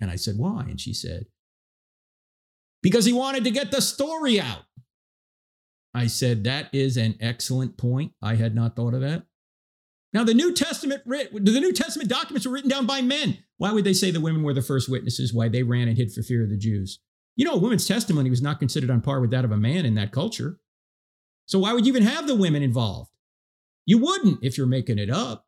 [0.00, 0.62] And I said, Why?
[0.62, 1.26] And she said,
[2.82, 4.64] Because he wanted to get the story out.
[5.94, 8.12] I said, That is an excellent point.
[8.22, 9.24] I had not thought of that.
[10.14, 13.38] Now, the New Testament, the New Testament documents were written down by men.
[13.58, 15.34] Why would they say the women were the first witnesses?
[15.34, 17.00] Why they ran and hid for fear of the Jews?
[17.36, 19.84] You know, a woman's testimony was not considered on par with that of a man
[19.84, 20.60] in that culture.
[21.46, 23.10] So why would you even have the women involved?
[23.86, 25.46] You wouldn't if you're making it up.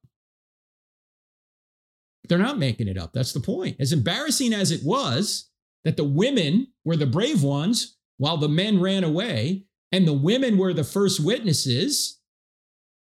[2.29, 3.12] They're not making it up.
[3.12, 3.77] That's the point.
[3.79, 5.51] As embarrassing as it was
[5.85, 10.59] that the women were the brave ones while the men ran away, and the women
[10.59, 12.21] were the first witnesses,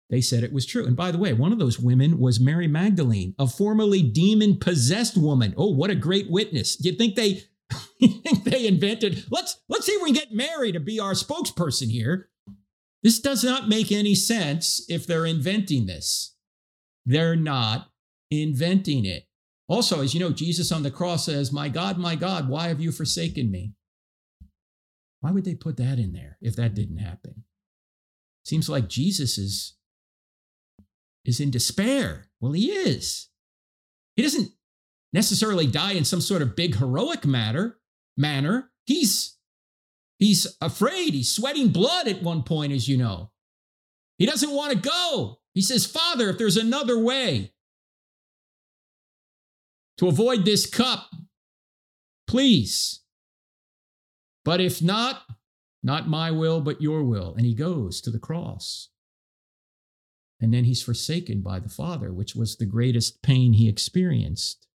[0.09, 0.85] they said it was true.
[0.85, 5.17] And by the way, one of those women was Mary Magdalene, a formerly demon possessed
[5.17, 5.53] woman.
[5.57, 6.75] Oh, what a great witness.
[6.75, 7.43] Do you think they
[7.99, 11.13] you think they invented let's let's see if we can get Mary to be our
[11.13, 12.29] spokesperson here.
[13.03, 16.35] This does not make any sense if they're inventing this.
[17.05, 17.88] They're not
[18.31, 19.25] inventing it.
[19.67, 22.79] Also, as you know, Jesus on the cross says, My God, my God, why have
[22.79, 23.73] you forsaken me?
[25.21, 27.43] Why would they put that in there if that didn't happen?
[28.45, 29.75] Seems like Jesus is,
[31.25, 32.29] is in despair.
[32.39, 33.29] Well, he is.
[34.15, 34.49] He doesn't
[35.13, 37.79] necessarily die in some sort of big heroic matter,
[38.17, 38.71] manner.
[38.85, 39.37] He's
[40.17, 41.13] he's afraid.
[41.13, 43.31] He's sweating blood at one point, as you know.
[44.17, 45.39] He doesn't want to go.
[45.53, 47.53] He says, Father, if there's another way,
[49.99, 51.11] to avoid this cup,
[52.27, 53.01] please.
[54.43, 55.21] But if not,
[55.81, 57.33] Not my will, but your will.
[57.35, 58.89] And he goes to the cross.
[60.41, 64.67] And then he's forsaken by the Father, which was the greatest pain he experienced.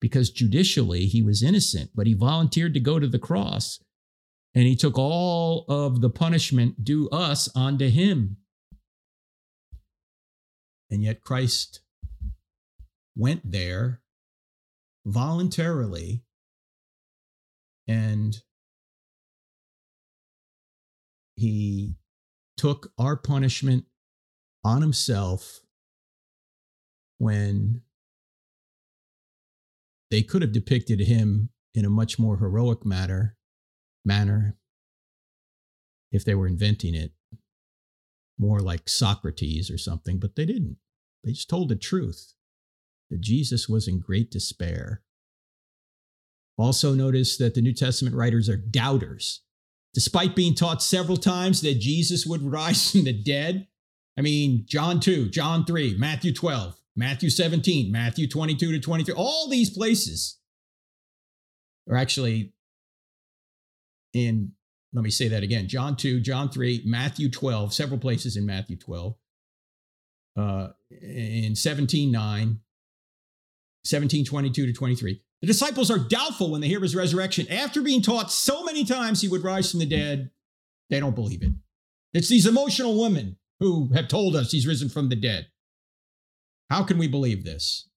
[0.00, 3.82] Because judicially he was innocent, but he volunteered to go to the cross.
[4.54, 8.36] And he took all of the punishment due us onto him.
[10.90, 11.82] And yet Christ
[13.16, 14.00] went there
[15.06, 16.22] voluntarily
[17.88, 18.42] and
[21.36, 21.94] he
[22.56, 23.86] took our punishment
[24.62, 25.60] on himself
[27.18, 27.80] when
[30.10, 33.36] they could have depicted him in a much more heroic manner
[34.04, 34.56] manner
[36.12, 37.12] if they were inventing it
[38.38, 40.76] more like Socrates or something but they didn't.
[41.24, 42.34] They just told the truth
[43.10, 45.02] that Jesus was in great despair.
[46.56, 49.42] Also notice that the New Testament writers are doubters.
[49.94, 53.66] Despite being taught several times that Jesus would rise from the dead
[54.20, 59.48] I mean, John 2, John 3, Matthew 12, Matthew 17, Matthew 22 to 23, all
[59.48, 60.38] these places
[61.88, 62.52] are actually
[64.12, 64.52] in,
[64.92, 68.76] let me say that again John 2, John 3, Matthew 12, several places in Matthew
[68.76, 69.14] 12,
[70.36, 72.60] uh, in 17, 9,
[73.84, 75.22] 17, 22 to 23.
[75.40, 77.50] The disciples are doubtful when they hear of his resurrection.
[77.50, 80.30] After being taught so many times he would rise from the dead,
[80.90, 81.52] they don't believe it.
[82.12, 85.46] It's these emotional women who have told us he's risen from the dead.
[86.68, 87.88] How can we believe this?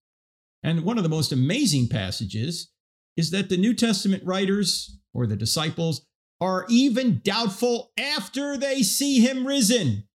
[0.64, 2.72] And one of the most amazing passages
[3.18, 6.06] is that the New Testament writers or the disciples
[6.40, 10.08] are even doubtful after they see him risen.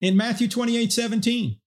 [0.00, 1.60] In Matthew 28 17,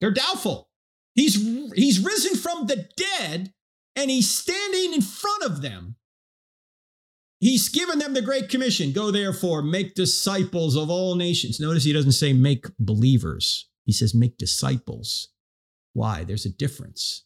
[0.00, 0.69] they're doubtful.
[1.14, 1.34] He's,
[1.74, 3.52] he's risen from the dead
[3.96, 5.96] and he's standing in front of them
[7.40, 11.58] He's given them the Great Commission go therefore, make disciples of all nations.
[11.58, 15.28] Notice he doesn't say make believers, he says make disciples.
[15.94, 16.22] Why?
[16.22, 17.24] There's a difference.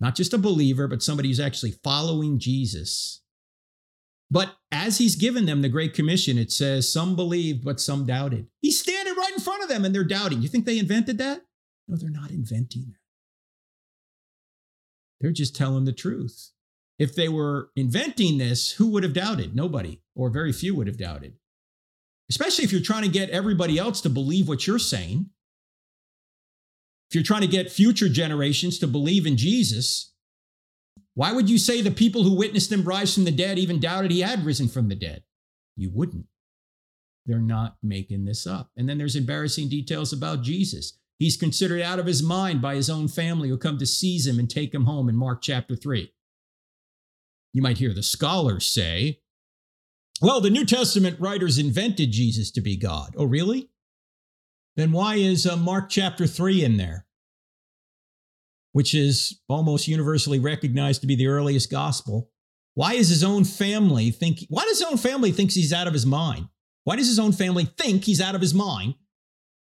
[0.00, 3.22] Not just a believer, but somebody who's actually following Jesus.
[4.30, 8.48] But as he's given them the Great Commission, it says some believed, but some doubted.
[8.60, 10.42] He's standing right in front of them and they're doubting.
[10.42, 11.45] You think they invented that?
[11.88, 13.00] No, they're not inventing that.
[15.20, 16.50] They're just telling the truth.
[16.98, 19.54] If they were inventing this, who would have doubted?
[19.54, 21.34] Nobody, or very few would have doubted.
[22.30, 25.30] Especially if you're trying to get everybody else to believe what you're saying.
[27.08, 30.12] If you're trying to get future generations to believe in Jesus,
[31.14, 34.10] why would you say the people who witnessed him rise from the dead even doubted
[34.10, 35.22] he had risen from the dead?
[35.76, 36.26] You wouldn't.
[37.26, 38.70] They're not making this up.
[38.76, 40.98] And then there's embarrassing details about Jesus.
[41.18, 44.38] He's considered out of his mind by his own family who come to seize him
[44.38, 46.12] and take him home in Mark chapter 3.
[47.52, 49.20] You might hear the scholars say,
[50.20, 53.14] well, the New Testament writers invented Jesus to be God.
[53.16, 53.70] Oh, really?
[54.76, 57.06] Then why is uh, Mark chapter 3 in there?
[58.72, 62.30] Which is almost universally recognized to be the earliest gospel.
[62.74, 65.94] Why is his own family think why does his own family thinks he's out of
[65.94, 66.48] his mind?
[66.84, 68.96] Why does his own family think he's out of his mind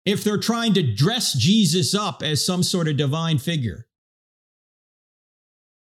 [0.05, 3.87] if they're trying to dress Jesus up as some sort of divine figure?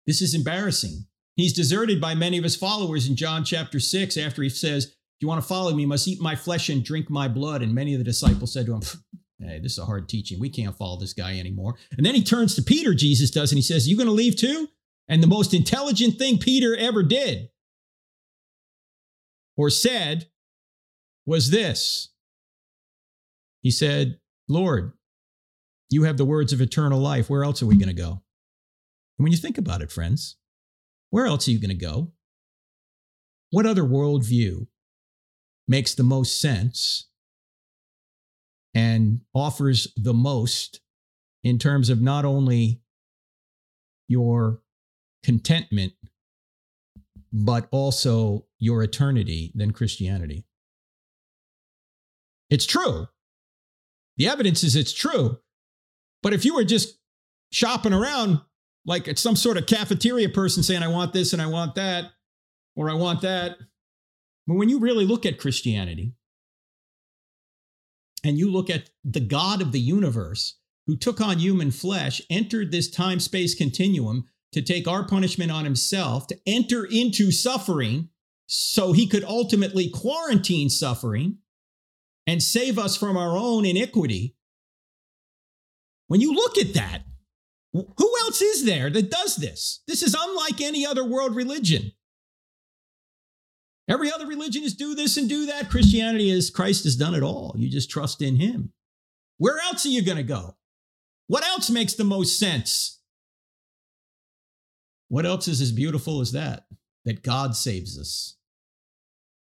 [0.07, 1.07] This is embarrassing.
[1.37, 4.95] He's deserted by many of his followers in John chapter 6 after he says, If
[5.21, 7.63] you want to follow me, you must eat my flesh and drink my blood.
[7.63, 8.83] And many of the disciples said to him,
[9.39, 10.41] Hey, this is a hard teaching.
[10.41, 11.77] We can't follow this guy anymore.
[11.97, 14.35] And then he turns to Peter, Jesus does, and he says, You going to leave
[14.35, 14.69] too?
[15.09, 17.51] And the most intelligent thing Peter ever did
[19.57, 20.29] or said
[21.27, 22.11] was this
[23.69, 24.95] He said, Lord,
[25.91, 27.29] you have the words of eternal life.
[27.29, 28.23] Where else are we going to go?
[29.19, 30.37] And when you think about it, friends,
[31.11, 32.13] where else are you going to go?
[33.51, 34.69] What other worldview
[35.69, 37.09] makes the most sense
[38.73, 40.81] and offers the most
[41.45, 42.81] in terms of not only
[44.09, 44.63] your
[45.23, 45.93] contentment,
[47.35, 50.47] but also your eternity than Christianity?
[52.49, 53.09] It's true.
[54.19, 55.39] The evidence is it's true.
[56.23, 56.99] But if you were just
[57.53, 58.41] shopping around
[58.85, 62.07] like it's some sort of cafeteria person saying, I want this and I want that,
[62.75, 63.57] or I want that.
[64.47, 66.15] But when you really look at Christianity
[68.25, 72.73] and you look at the God of the universe who took on human flesh, entered
[72.73, 78.09] this time space continuum to take our punishment on himself, to enter into suffering
[78.47, 81.37] so he could ultimately quarantine suffering
[82.29, 84.37] and save us from our own iniquity.
[86.09, 87.05] When you look at that,
[87.73, 89.83] who else is there that does this?
[89.89, 91.93] This is unlike any other world religion.
[93.89, 95.71] Every other religion is do this and do that.
[95.71, 97.55] Christianity is Christ has done it all.
[97.57, 98.75] You just trust in him.
[99.39, 100.57] Where else are you going to go?
[101.29, 103.01] What else makes the most sense?
[105.09, 106.67] What else is as beautiful as that?
[107.07, 108.37] That God saves us,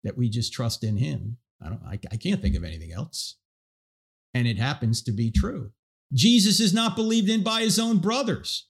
[0.04, 1.38] that we just trust in him.
[1.62, 3.38] I don't I, I can't think of anything else.
[4.34, 5.72] And it happens to be true.
[6.14, 8.68] Jesus is not believed in by his own brothers.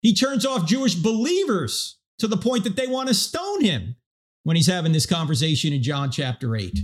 [0.00, 3.96] He turns off Jewish believers to the point that they want to stone him
[4.42, 6.78] when he's having this conversation in John chapter 8.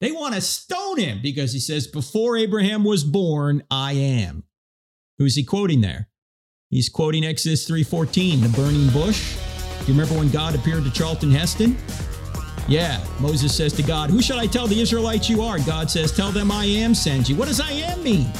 [0.00, 4.44] They want to stone him because he says, Before Abraham was born, I am.
[5.18, 6.08] Who's he quoting there?
[6.70, 9.36] He's quoting Exodus 3:14, the burning bush.
[9.80, 11.76] Do you remember when God appeared to Charlton Heston?
[12.68, 15.58] Yeah, Moses says to God, Who shall I tell the Israelites you are?
[15.58, 17.36] God says, Tell them I am sends you.
[17.36, 18.30] What does I am mean?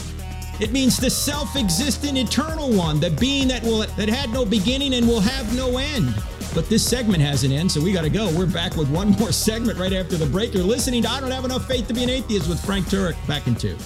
[0.61, 5.09] It means the self-existent eternal one, the being that will that had no beginning and
[5.09, 6.15] will have no end.
[6.55, 8.31] But this segment has an end, so we got to go.
[8.37, 10.53] We're back with one more segment right after the break.
[10.55, 13.17] You're listening to I Don't Have Enough Faith to Be an Atheist with Frank Turek.
[13.27, 13.77] Back in two.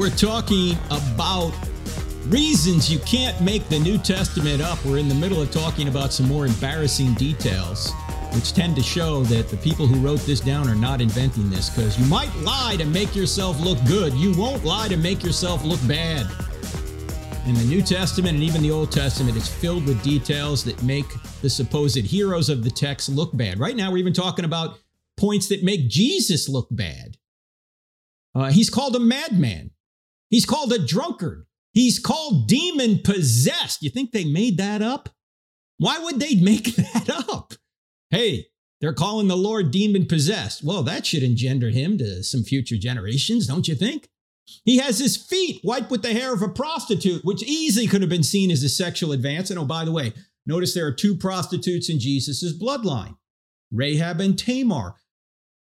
[0.00, 1.52] We're talking about
[2.28, 4.82] reasons you can't make the New Testament up.
[4.82, 7.92] We're in the middle of talking about some more embarrassing details,
[8.32, 11.68] which tend to show that the people who wrote this down are not inventing this
[11.68, 14.14] because you might lie to make yourself look good.
[14.14, 16.26] You won't lie to make yourself look bad.
[17.44, 21.12] In the New Testament and even the Old Testament, it's filled with details that make
[21.42, 23.60] the supposed heroes of the text look bad.
[23.60, 24.78] Right now, we're even talking about
[25.18, 27.18] points that make Jesus look bad.
[28.34, 29.72] Uh, he's called a madman.
[30.30, 31.46] He's called a drunkard.
[31.72, 33.82] He's called demon possessed.
[33.82, 35.10] You think they made that up?
[35.78, 37.54] Why would they make that up?
[38.10, 38.46] Hey,
[38.80, 40.64] they're calling the Lord demon possessed.
[40.64, 44.08] Well, that should engender him to some future generations, don't you think?
[44.64, 48.10] He has his feet wiped with the hair of a prostitute, which easily could have
[48.10, 49.50] been seen as a sexual advance.
[49.50, 50.12] And oh, by the way,
[50.46, 53.16] notice there are two prostitutes in Jesus' bloodline
[53.70, 54.96] Rahab and Tamar.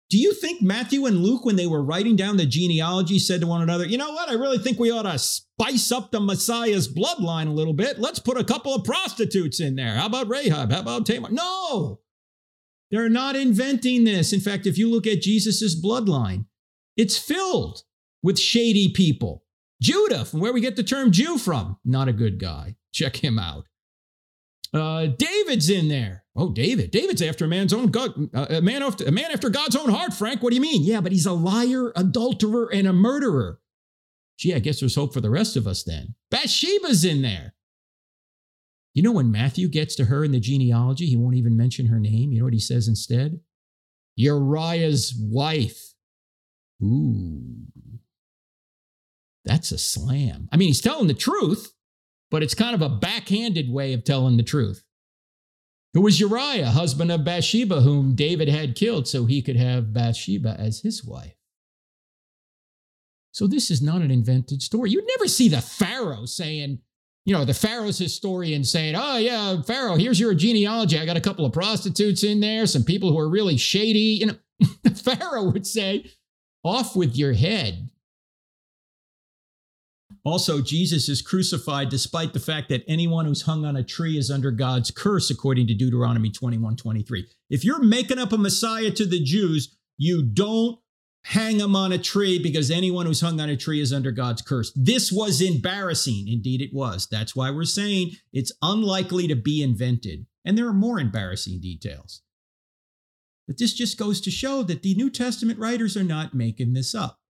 [0.08, 3.46] Do you think Matthew and Luke, when they were writing down the genealogy, said to
[3.48, 4.28] one another, you know what?
[4.28, 7.98] I really think we ought to spice up the Messiah's bloodline a little bit.
[7.98, 9.96] Let's put a couple of prostitutes in there.
[9.96, 10.70] How about Rahab?
[10.70, 11.30] How about Tamar?
[11.30, 12.00] No,
[12.92, 14.32] they're not inventing this.
[14.32, 16.46] In fact, if you look at Jesus' bloodline,
[16.96, 17.82] it's filled
[18.22, 19.42] with shady people.
[19.82, 22.76] Judah, from where we get the term Jew from, not a good guy.
[22.92, 23.64] Check him out.
[24.76, 26.24] Uh, David's in there.
[26.34, 26.90] Oh, David.
[26.90, 29.88] David's after a man's own God, uh, a man after a man after God's own
[29.88, 30.12] heart.
[30.12, 30.82] Frank, what do you mean?
[30.82, 33.60] Yeah, but he's a liar, adulterer, and a murderer.
[34.38, 36.14] Gee, I guess there's hope for the rest of us then.
[36.30, 37.54] Bathsheba's in there.
[38.92, 42.00] You know, when Matthew gets to her in the genealogy, he won't even mention her
[42.00, 42.32] name.
[42.32, 43.40] You know what he says instead?
[44.16, 45.94] Uriah's wife.
[46.82, 47.42] Ooh,
[49.44, 50.48] that's a slam.
[50.52, 51.72] I mean, he's telling the truth
[52.30, 54.82] but it's kind of a backhanded way of telling the truth.
[55.94, 60.54] Who was Uriah, husband of Bathsheba, whom David had killed so he could have Bathsheba
[60.58, 61.32] as his wife?
[63.32, 64.90] So this is not an invented story.
[64.90, 66.80] You'd never see the Pharaoh saying,
[67.24, 70.98] you know, the Pharaoh's historian saying, oh, yeah, Pharaoh, here's your genealogy.
[70.98, 74.20] I got a couple of prostitutes in there, some people who are really shady.
[74.20, 74.36] You know,
[74.84, 76.10] the Pharaoh would say,
[76.64, 77.90] off with your head.
[80.26, 84.28] Also, Jesus is crucified despite the fact that anyone who's hung on a tree is
[84.28, 87.28] under God's curse, according to Deuteronomy 21 23.
[87.48, 90.80] If you're making up a Messiah to the Jews, you don't
[91.26, 94.42] hang him on a tree because anyone who's hung on a tree is under God's
[94.42, 94.72] curse.
[94.74, 96.26] This was embarrassing.
[96.26, 97.06] Indeed, it was.
[97.06, 100.26] That's why we're saying it's unlikely to be invented.
[100.44, 102.22] And there are more embarrassing details.
[103.46, 106.96] But this just goes to show that the New Testament writers are not making this
[106.96, 107.20] up.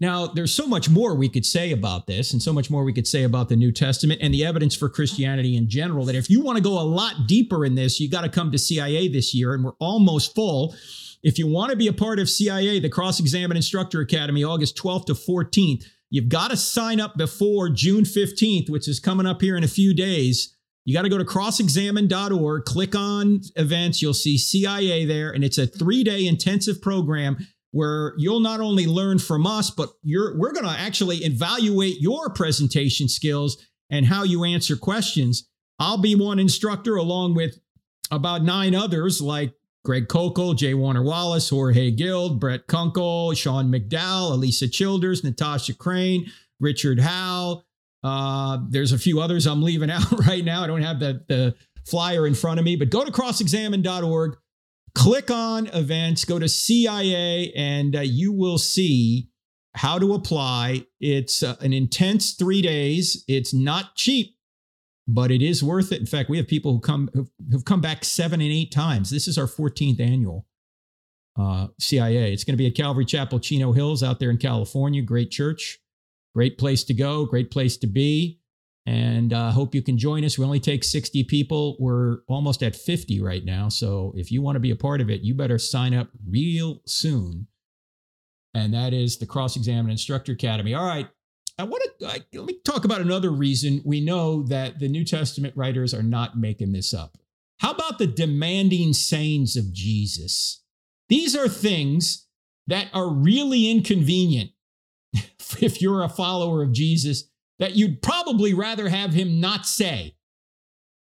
[0.00, 2.92] Now, there's so much more we could say about this, and so much more we
[2.92, 6.04] could say about the New Testament and the evidence for Christianity in general.
[6.06, 8.50] That if you want to go a lot deeper in this, you got to come
[8.50, 10.74] to CIA this year, and we're almost full.
[11.22, 14.76] If you want to be a part of CIA, the Cross Examined Instructor Academy, August
[14.76, 19.40] 12th to 14th, you've got to sign up before June 15th, which is coming up
[19.40, 20.56] here in a few days.
[20.84, 24.02] You got to go to crossexamined.org, click on events.
[24.02, 28.86] You'll see CIA there, and it's a three day intensive program where you'll not only
[28.86, 33.56] learn from us, but you're, we're going to actually evaluate your presentation skills
[33.90, 35.48] and how you answer questions.
[35.78, 37.58] I'll be one instructor along with
[38.10, 39.54] about nine others like
[39.84, 40.74] Greg Koukl, J.
[40.74, 47.64] Warner Wallace, Jorge Gil, Brett Kunkel, Sean McDowell, Alisa Childers, Natasha Crain, Richard Howe.
[48.04, 50.62] Uh, there's a few others I'm leaving out right now.
[50.62, 51.54] I don't have the, the
[51.86, 54.36] flyer in front of me, but go to crossexamined.org
[54.94, 59.28] click on events, go to CIA, and uh, you will see
[59.74, 60.86] how to apply.
[61.00, 63.24] It's uh, an intense three days.
[63.26, 64.36] It's not cheap,
[65.08, 66.00] but it is worth it.
[66.00, 67.10] In fact, we have people who come
[67.50, 69.10] who've come back seven and eight times.
[69.10, 70.46] This is our 14th annual
[71.38, 72.32] uh, CIA.
[72.32, 75.02] It's going to be at Calvary Chapel, Chino Hills, out there in California.
[75.02, 75.80] Great church,
[76.34, 78.40] great place to go, great place to be.
[78.84, 80.38] And uh, hope you can join us.
[80.38, 81.76] We only take 60 people.
[81.78, 83.68] We're almost at 50 right now.
[83.68, 86.80] So if you want to be a part of it, you better sign up real
[86.84, 87.46] soon.
[88.54, 90.74] And that is the Cross Examined Instructor Academy.
[90.74, 91.08] All right.
[91.58, 95.04] I want to I, let me talk about another reason we know that the New
[95.04, 97.18] Testament writers are not making this up.
[97.60, 100.64] How about the demanding sayings of Jesus?
[101.08, 102.26] These are things
[102.66, 104.50] that are really inconvenient
[105.60, 107.24] if you're a follower of Jesus
[107.62, 110.16] that you'd probably rather have him not say.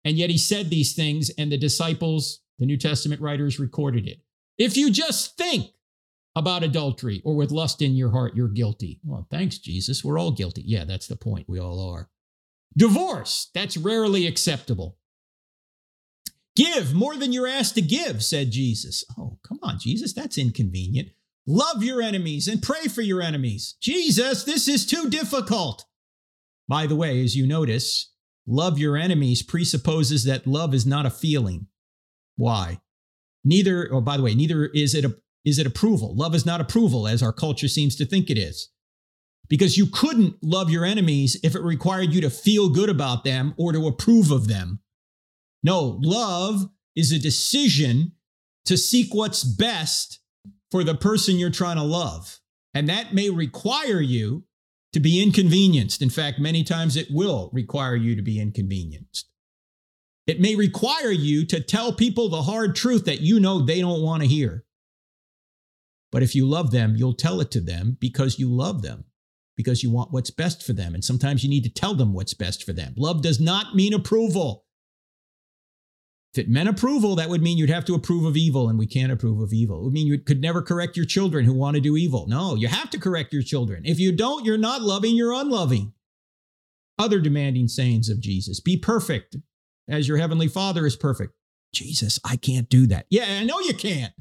[0.06, 4.20] And yet he said these things, and the disciples, the New Testament writers, recorded it.
[4.60, 5.72] If you just think
[6.36, 9.00] about adultery or with lust in your heart, you're guilty.
[9.04, 10.04] Well, thanks, Jesus.
[10.04, 10.62] We're all guilty.
[10.64, 11.50] Yeah, that's the point.
[11.50, 12.12] We all are.
[12.78, 15.00] Divorce, that's rarely acceptable.
[16.56, 19.04] Give more than you're asked to give, said Jesus.
[19.18, 21.10] Oh, come on, Jesus, that's inconvenient.
[21.48, 23.78] Love your enemies and pray for your enemies.
[23.82, 25.86] Jesus, this is too difficult.
[26.68, 28.12] By the way, as you notice,
[28.48, 31.68] love your enemies presupposes that love is not a feeling.
[32.38, 32.80] Why?
[33.44, 36.16] Neither, or by the way, neither is it a, is it approval.
[36.16, 38.70] Love is not approval, as our culture seems to think it is.
[39.50, 43.54] Because you couldn't love your enemies if it required you to feel good about them
[43.58, 44.80] or to approve of them.
[45.64, 48.14] No, love is a decision
[48.66, 50.20] to seek what's best
[50.70, 52.40] for the person you're trying to love.
[52.74, 54.46] And that may require you
[54.94, 56.02] to be inconvenienced.
[56.02, 59.28] In fact, many times it will require you to be inconvenienced.
[60.28, 64.02] It may require you to tell people the hard truth that you know they don't
[64.02, 64.66] want to hear.
[66.12, 69.06] But if you love them, you'll tell it to them because you love them,
[69.56, 70.94] because you want what's best for them.
[70.94, 72.94] And sometimes you need to tell them what's best for them.
[72.98, 74.66] Love does not mean approval.
[76.34, 78.88] If it meant approval, that would mean you'd have to approve of evil, and we
[78.88, 79.82] can't approve of evil.
[79.82, 82.26] It would mean you could never correct your children who want to do evil.
[82.28, 83.84] No, you have to correct your children.
[83.86, 85.92] If you don't, you're not loving, you're unloving.
[86.98, 89.36] Other demanding sayings of Jesus be perfect
[89.90, 91.34] as your heavenly Father is perfect.
[91.74, 93.08] Jesus, I can't do that.
[93.10, 94.14] Yeah, I know you can't.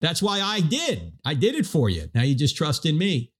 [0.00, 1.12] That's why I did.
[1.24, 2.08] I did it for you.
[2.14, 3.32] Now you just trust in me.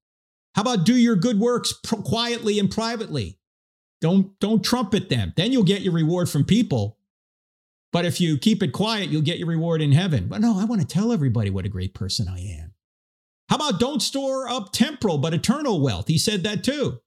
[0.55, 1.72] How about do your good works
[2.05, 3.39] quietly and privately?
[4.01, 5.32] Don't don't trumpet them.
[5.36, 6.97] Then you'll get your reward from people
[7.93, 10.28] but if you keep it quiet, you'll get your reward in heaven.
[10.28, 12.74] But no, I want to tell everybody what a great person I am.
[13.49, 16.09] How about don't store up temporal but eternal wealth?
[16.09, 17.01] He said that too.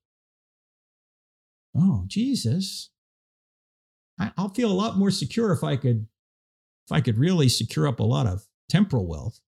[1.78, 2.90] Oh, Jesus.
[4.20, 6.08] I, will feel a lot more secure if I could
[6.88, 9.40] if I could really secure up a lot of temporal wealth.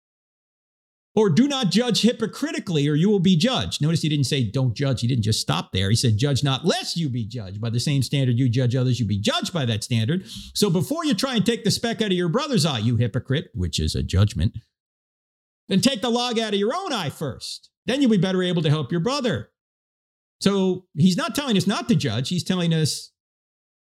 [1.15, 3.83] Or do not judge hypocritically, or you will be judged.
[3.83, 5.03] Notice he didn't say don't judge.
[5.03, 5.91] He didn't just stop there.
[5.91, 7.61] He said, judge not, lest you be judged.
[7.61, 10.25] By the same standard you judge others, you be judged by that standard.
[10.55, 13.51] So before you try and take the speck out of your brother's eye, you hypocrite,
[13.55, 14.57] which is a judgment,
[15.69, 17.69] then take the log out of your own eye first.
[17.85, 19.51] Then you'll be better able to help your brother.
[20.41, 23.13] So he's not telling us not to judge, he's telling us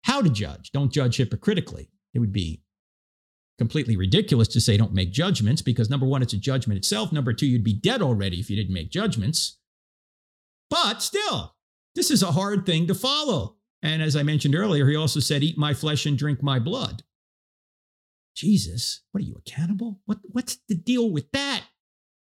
[0.03, 0.71] how to judge.
[0.71, 1.89] Don't judge hypocritically.
[2.13, 2.63] It would be
[3.58, 7.12] completely ridiculous to say don't make judgments because number one, it's a judgment itself.
[7.12, 9.58] Number two, you'd be dead already if you didn't make judgments.
[10.70, 11.55] But still,
[11.95, 13.55] this is a hard thing to follow.
[13.82, 17.03] And as I mentioned earlier, he also said, Eat my flesh and drink my blood.
[18.36, 19.99] Jesus, what are you, a cannibal?
[20.05, 21.64] What, what's the deal with that?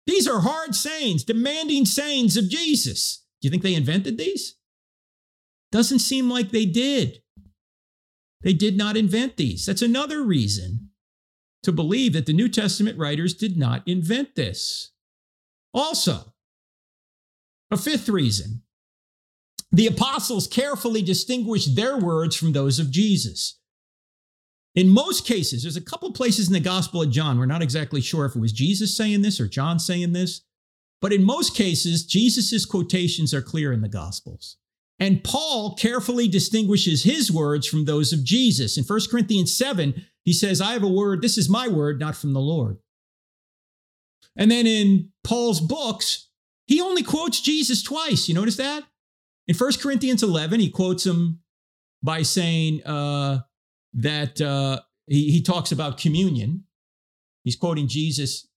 [0.07, 3.25] These are hard sayings, demanding sayings of Jesus.
[3.41, 4.57] Do you think they invented these?
[5.73, 7.23] Doesn't seem like they did.
[8.43, 9.65] They did not invent these.
[9.65, 10.91] That's another reason
[11.65, 14.93] to believe that the New Testament writers did not invent this.
[15.73, 16.33] Also,
[17.71, 18.63] a fifth reason
[19.73, 23.59] the apostles carefully distinguished their words from those of Jesus.
[24.77, 28.01] In most cases, there's a couple places in the Gospel of John, we're not exactly
[28.01, 30.43] sure if it was Jesus saying this or John saying this,
[31.01, 34.59] but in most cases, Jesus' quotations are clear in the Gospels.
[35.01, 38.79] And Paul carefully distinguishes his words from those of Jesus.
[38.79, 42.17] In 1 Corinthians 7, he says, I have a word, this is my word, not
[42.17, 42.79] from the Lord.
[44.37, 46.29] And then in Paul's books,
[46.67, 48.29] he only quotes Jesus twice.
[48.29, 48.85] You notice that?
[49.47, 51.41] In 1 Corinthians 11, he quotes him
[52.03, 53.41] by saying uh,
[53.95, 56.65] that uh, he, he talks about communion.
[57.43, 58.49] He's quoting Jesus,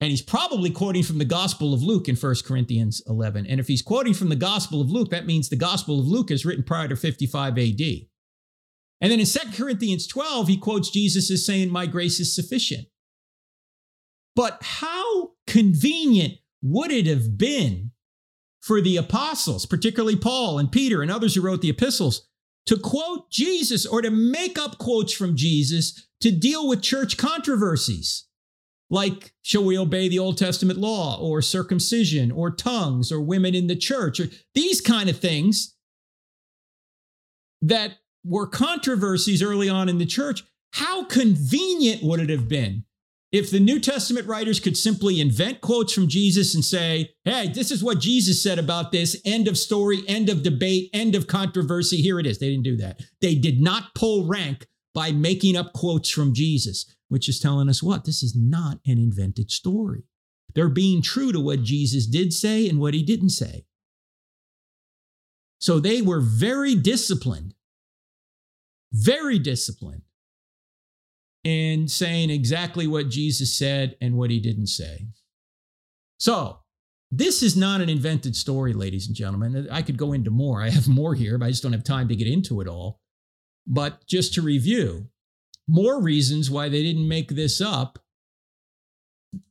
[0.00, 3.46] and he's probably quoting from the Gospel of Luke in 1 Corinthians 11.
[3.46, 6.30] And if he's quoting from the Gospel of Luke, that means the Gospel of Luke
[6.30, 7.80] is written prior to 55 AD.
[9.00, 12.88] And then in 2 Corinthians 12, he quotes Jesus as saying, My grace is sufficient.
[14.34, 17.92] But how convenient would it have been
[18.60, 22.28] for the apostles, particularly Paul and Peter and others who wrote the epistles,
[22.66, 28.25] to quote Jesus or to make up quotes from Jesus to deal with church controversies
[28.90, 33.66] like shall we obey the Old Testament law or circumcision or tongues or women in
[33.66, 35.74] the church or these kind of things
[37.62, 40.44] that were controversies early on in the church.
[40.72, 42.84] How convenient would it have been
[43.32, 47.70] if the New Testament writers could simply invent quotes from Jesus and say, hey, this
[47.70, 51.96] is what Jesus said about this, end of story, end of debate, end of controversy,
[51.98, 52.38] here it is.
[52.38, 53.00] They didn't do that.
[53.20, 54.66] They did not pull rank
[54.96, 58.06] by making up quotes from Jesus, which is telling us what?
[58.06, 60.04] This is not an invented story.
[60.54, 63.66] They're being true to what Jesus did say and what he didn't say.
[65.58, 67.52] So they were very disciplined,
[68.90, 70.02] very disciplined
[71.44, 75.08] in saying exactly what Jesus said and what he didn't say.
[76.18, 76.60] So,
[77.10, 79.68] this is not an invented story, ladies and gentlemen.
[79.70, 80.62] I could go into more.
[80.62, 83.00] I have more here, but I just don't have time to get into it all.
[83.66, 85.08] But just to review,
[85.68, 87.98] more reasons why they didn't make this up.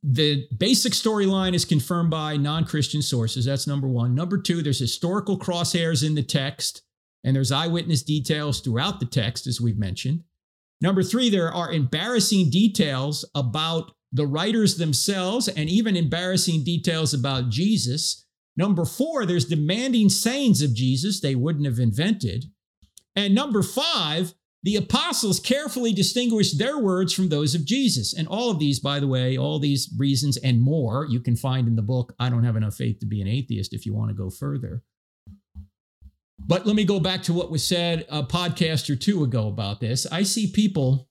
[0.01, 3.45] The basic storyline is confirmed by non Christian sources.
[3.45, 4.15] That's number one.
[4.15, 6.81] Number two, there's historical crosshairs in the text,
[7.23, 10.23] and there's eyewitness details throughout the text, as we've mentioned.
[10.81, 17.49] Number three, there are embarrassing details about the writers themselves and even embarrassing details about
[17.49, 18.25] Jesus.
[18.57, 22.45] Number four, there's demanding sayings of Jesus they wouldn't have invented.
[23.15, 28.13] And number five, the apostles carefully distinguished their words from those of Jesus.
[28.13, 31.67] And all of these, by the way, all these reasons and more you can find
[31.67, 34.09] in the book, I Don't Have Enough Faith to Be an Atheist, if you want
[34.09, 34.81] to go further.
[36.39, 39.79] But let me go back to what was said a podcast or two ago about
[39.79, 40.05] this.
[40.11, 41.09] I see people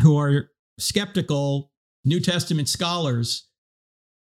[0.00, 1.70] who are skeptical
[2.04, 3.48] New Testament scholars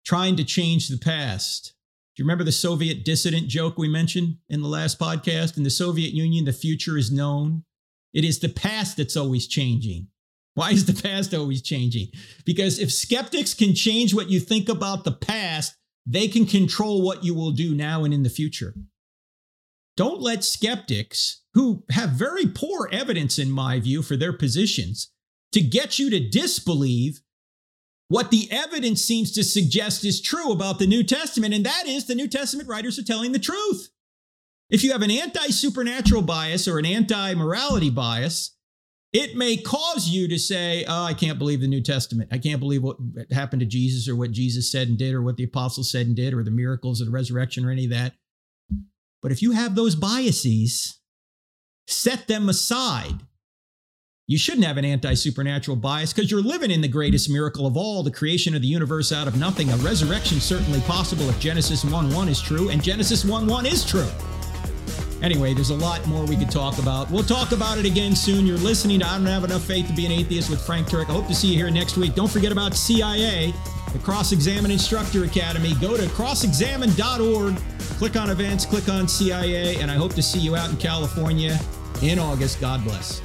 [0.04, 1.74] trying to change the past.
[2.14, 5.56] Do you remember the Soviet dissident joke we mentioned in the last podcast?
[5.56, 7.64] In the Soviet Union, the future is known.
[8.12, 10.08] It is the past that's always changing.
[10.52, 12.08] Why is the past always changing?
[12.44, 17.24] Because if skeptics can change what you think about the past, they can control what
[17.24, 18.74] you will do now and in the future.
[19.96, 25.10] Don't let skeptics, who have very poor evidence, in my view, for their positions,
[25.52, 27.22] to get you to disbelieve
[28.12, 32.06] what the evidence seems to suggest is true about the New Testament, and that is
[32.06, 33.88] the New Testament writers are telling the truth.
[34.68, 38.54] If you have an anti supernatural bias or an anti morality bias,
[39.14, 42.28] it may cause you to say, Oh, I can't believe the New Testament.
[42.30, 42.98] I can't believe what
[43.30, 46.14] happened to Jesus or what Jesus said and did or what the apostles said and
[46.14, 48.12] did or the miracles of the resurrection or any of that.
[49.22, 51.00] But if you have those biases,
[51.86, 53.20] set them aside.
[54.32, 57.76] You shouldn't have an anti supernatural bias because you're living in the greatest miracle of
[57.76, 59.70] all the creation of the universe out of nothing.
[59.70, 63.84] A resurrection certainly possible if Genesis 1 1 is true, and Genesis 1 1 is
[63.84, 64.08] true.
[65.20, 67.10] Anyway, there's a lot more we could talk about.
[67.10, 68.46] We'll talk about it again soon.
[68.46, 71.10] You're listening to I Don't Have Enough Faith to Be an Atheist with Frank Turek.
[71.10, 72.14] I hope to see you here next week.
[72.14, 73.52] Don't forget about CIA,
[73.92, 75.74] the Cross Examined Instructor Academy.
[75.74, 77.58] Go to crossexamined.org
[77.98, 81.58] Click on events, click on CIA, and I hope to see you out in California
[82.00, 82.62] in August.
[82.62, 83.20] God bless.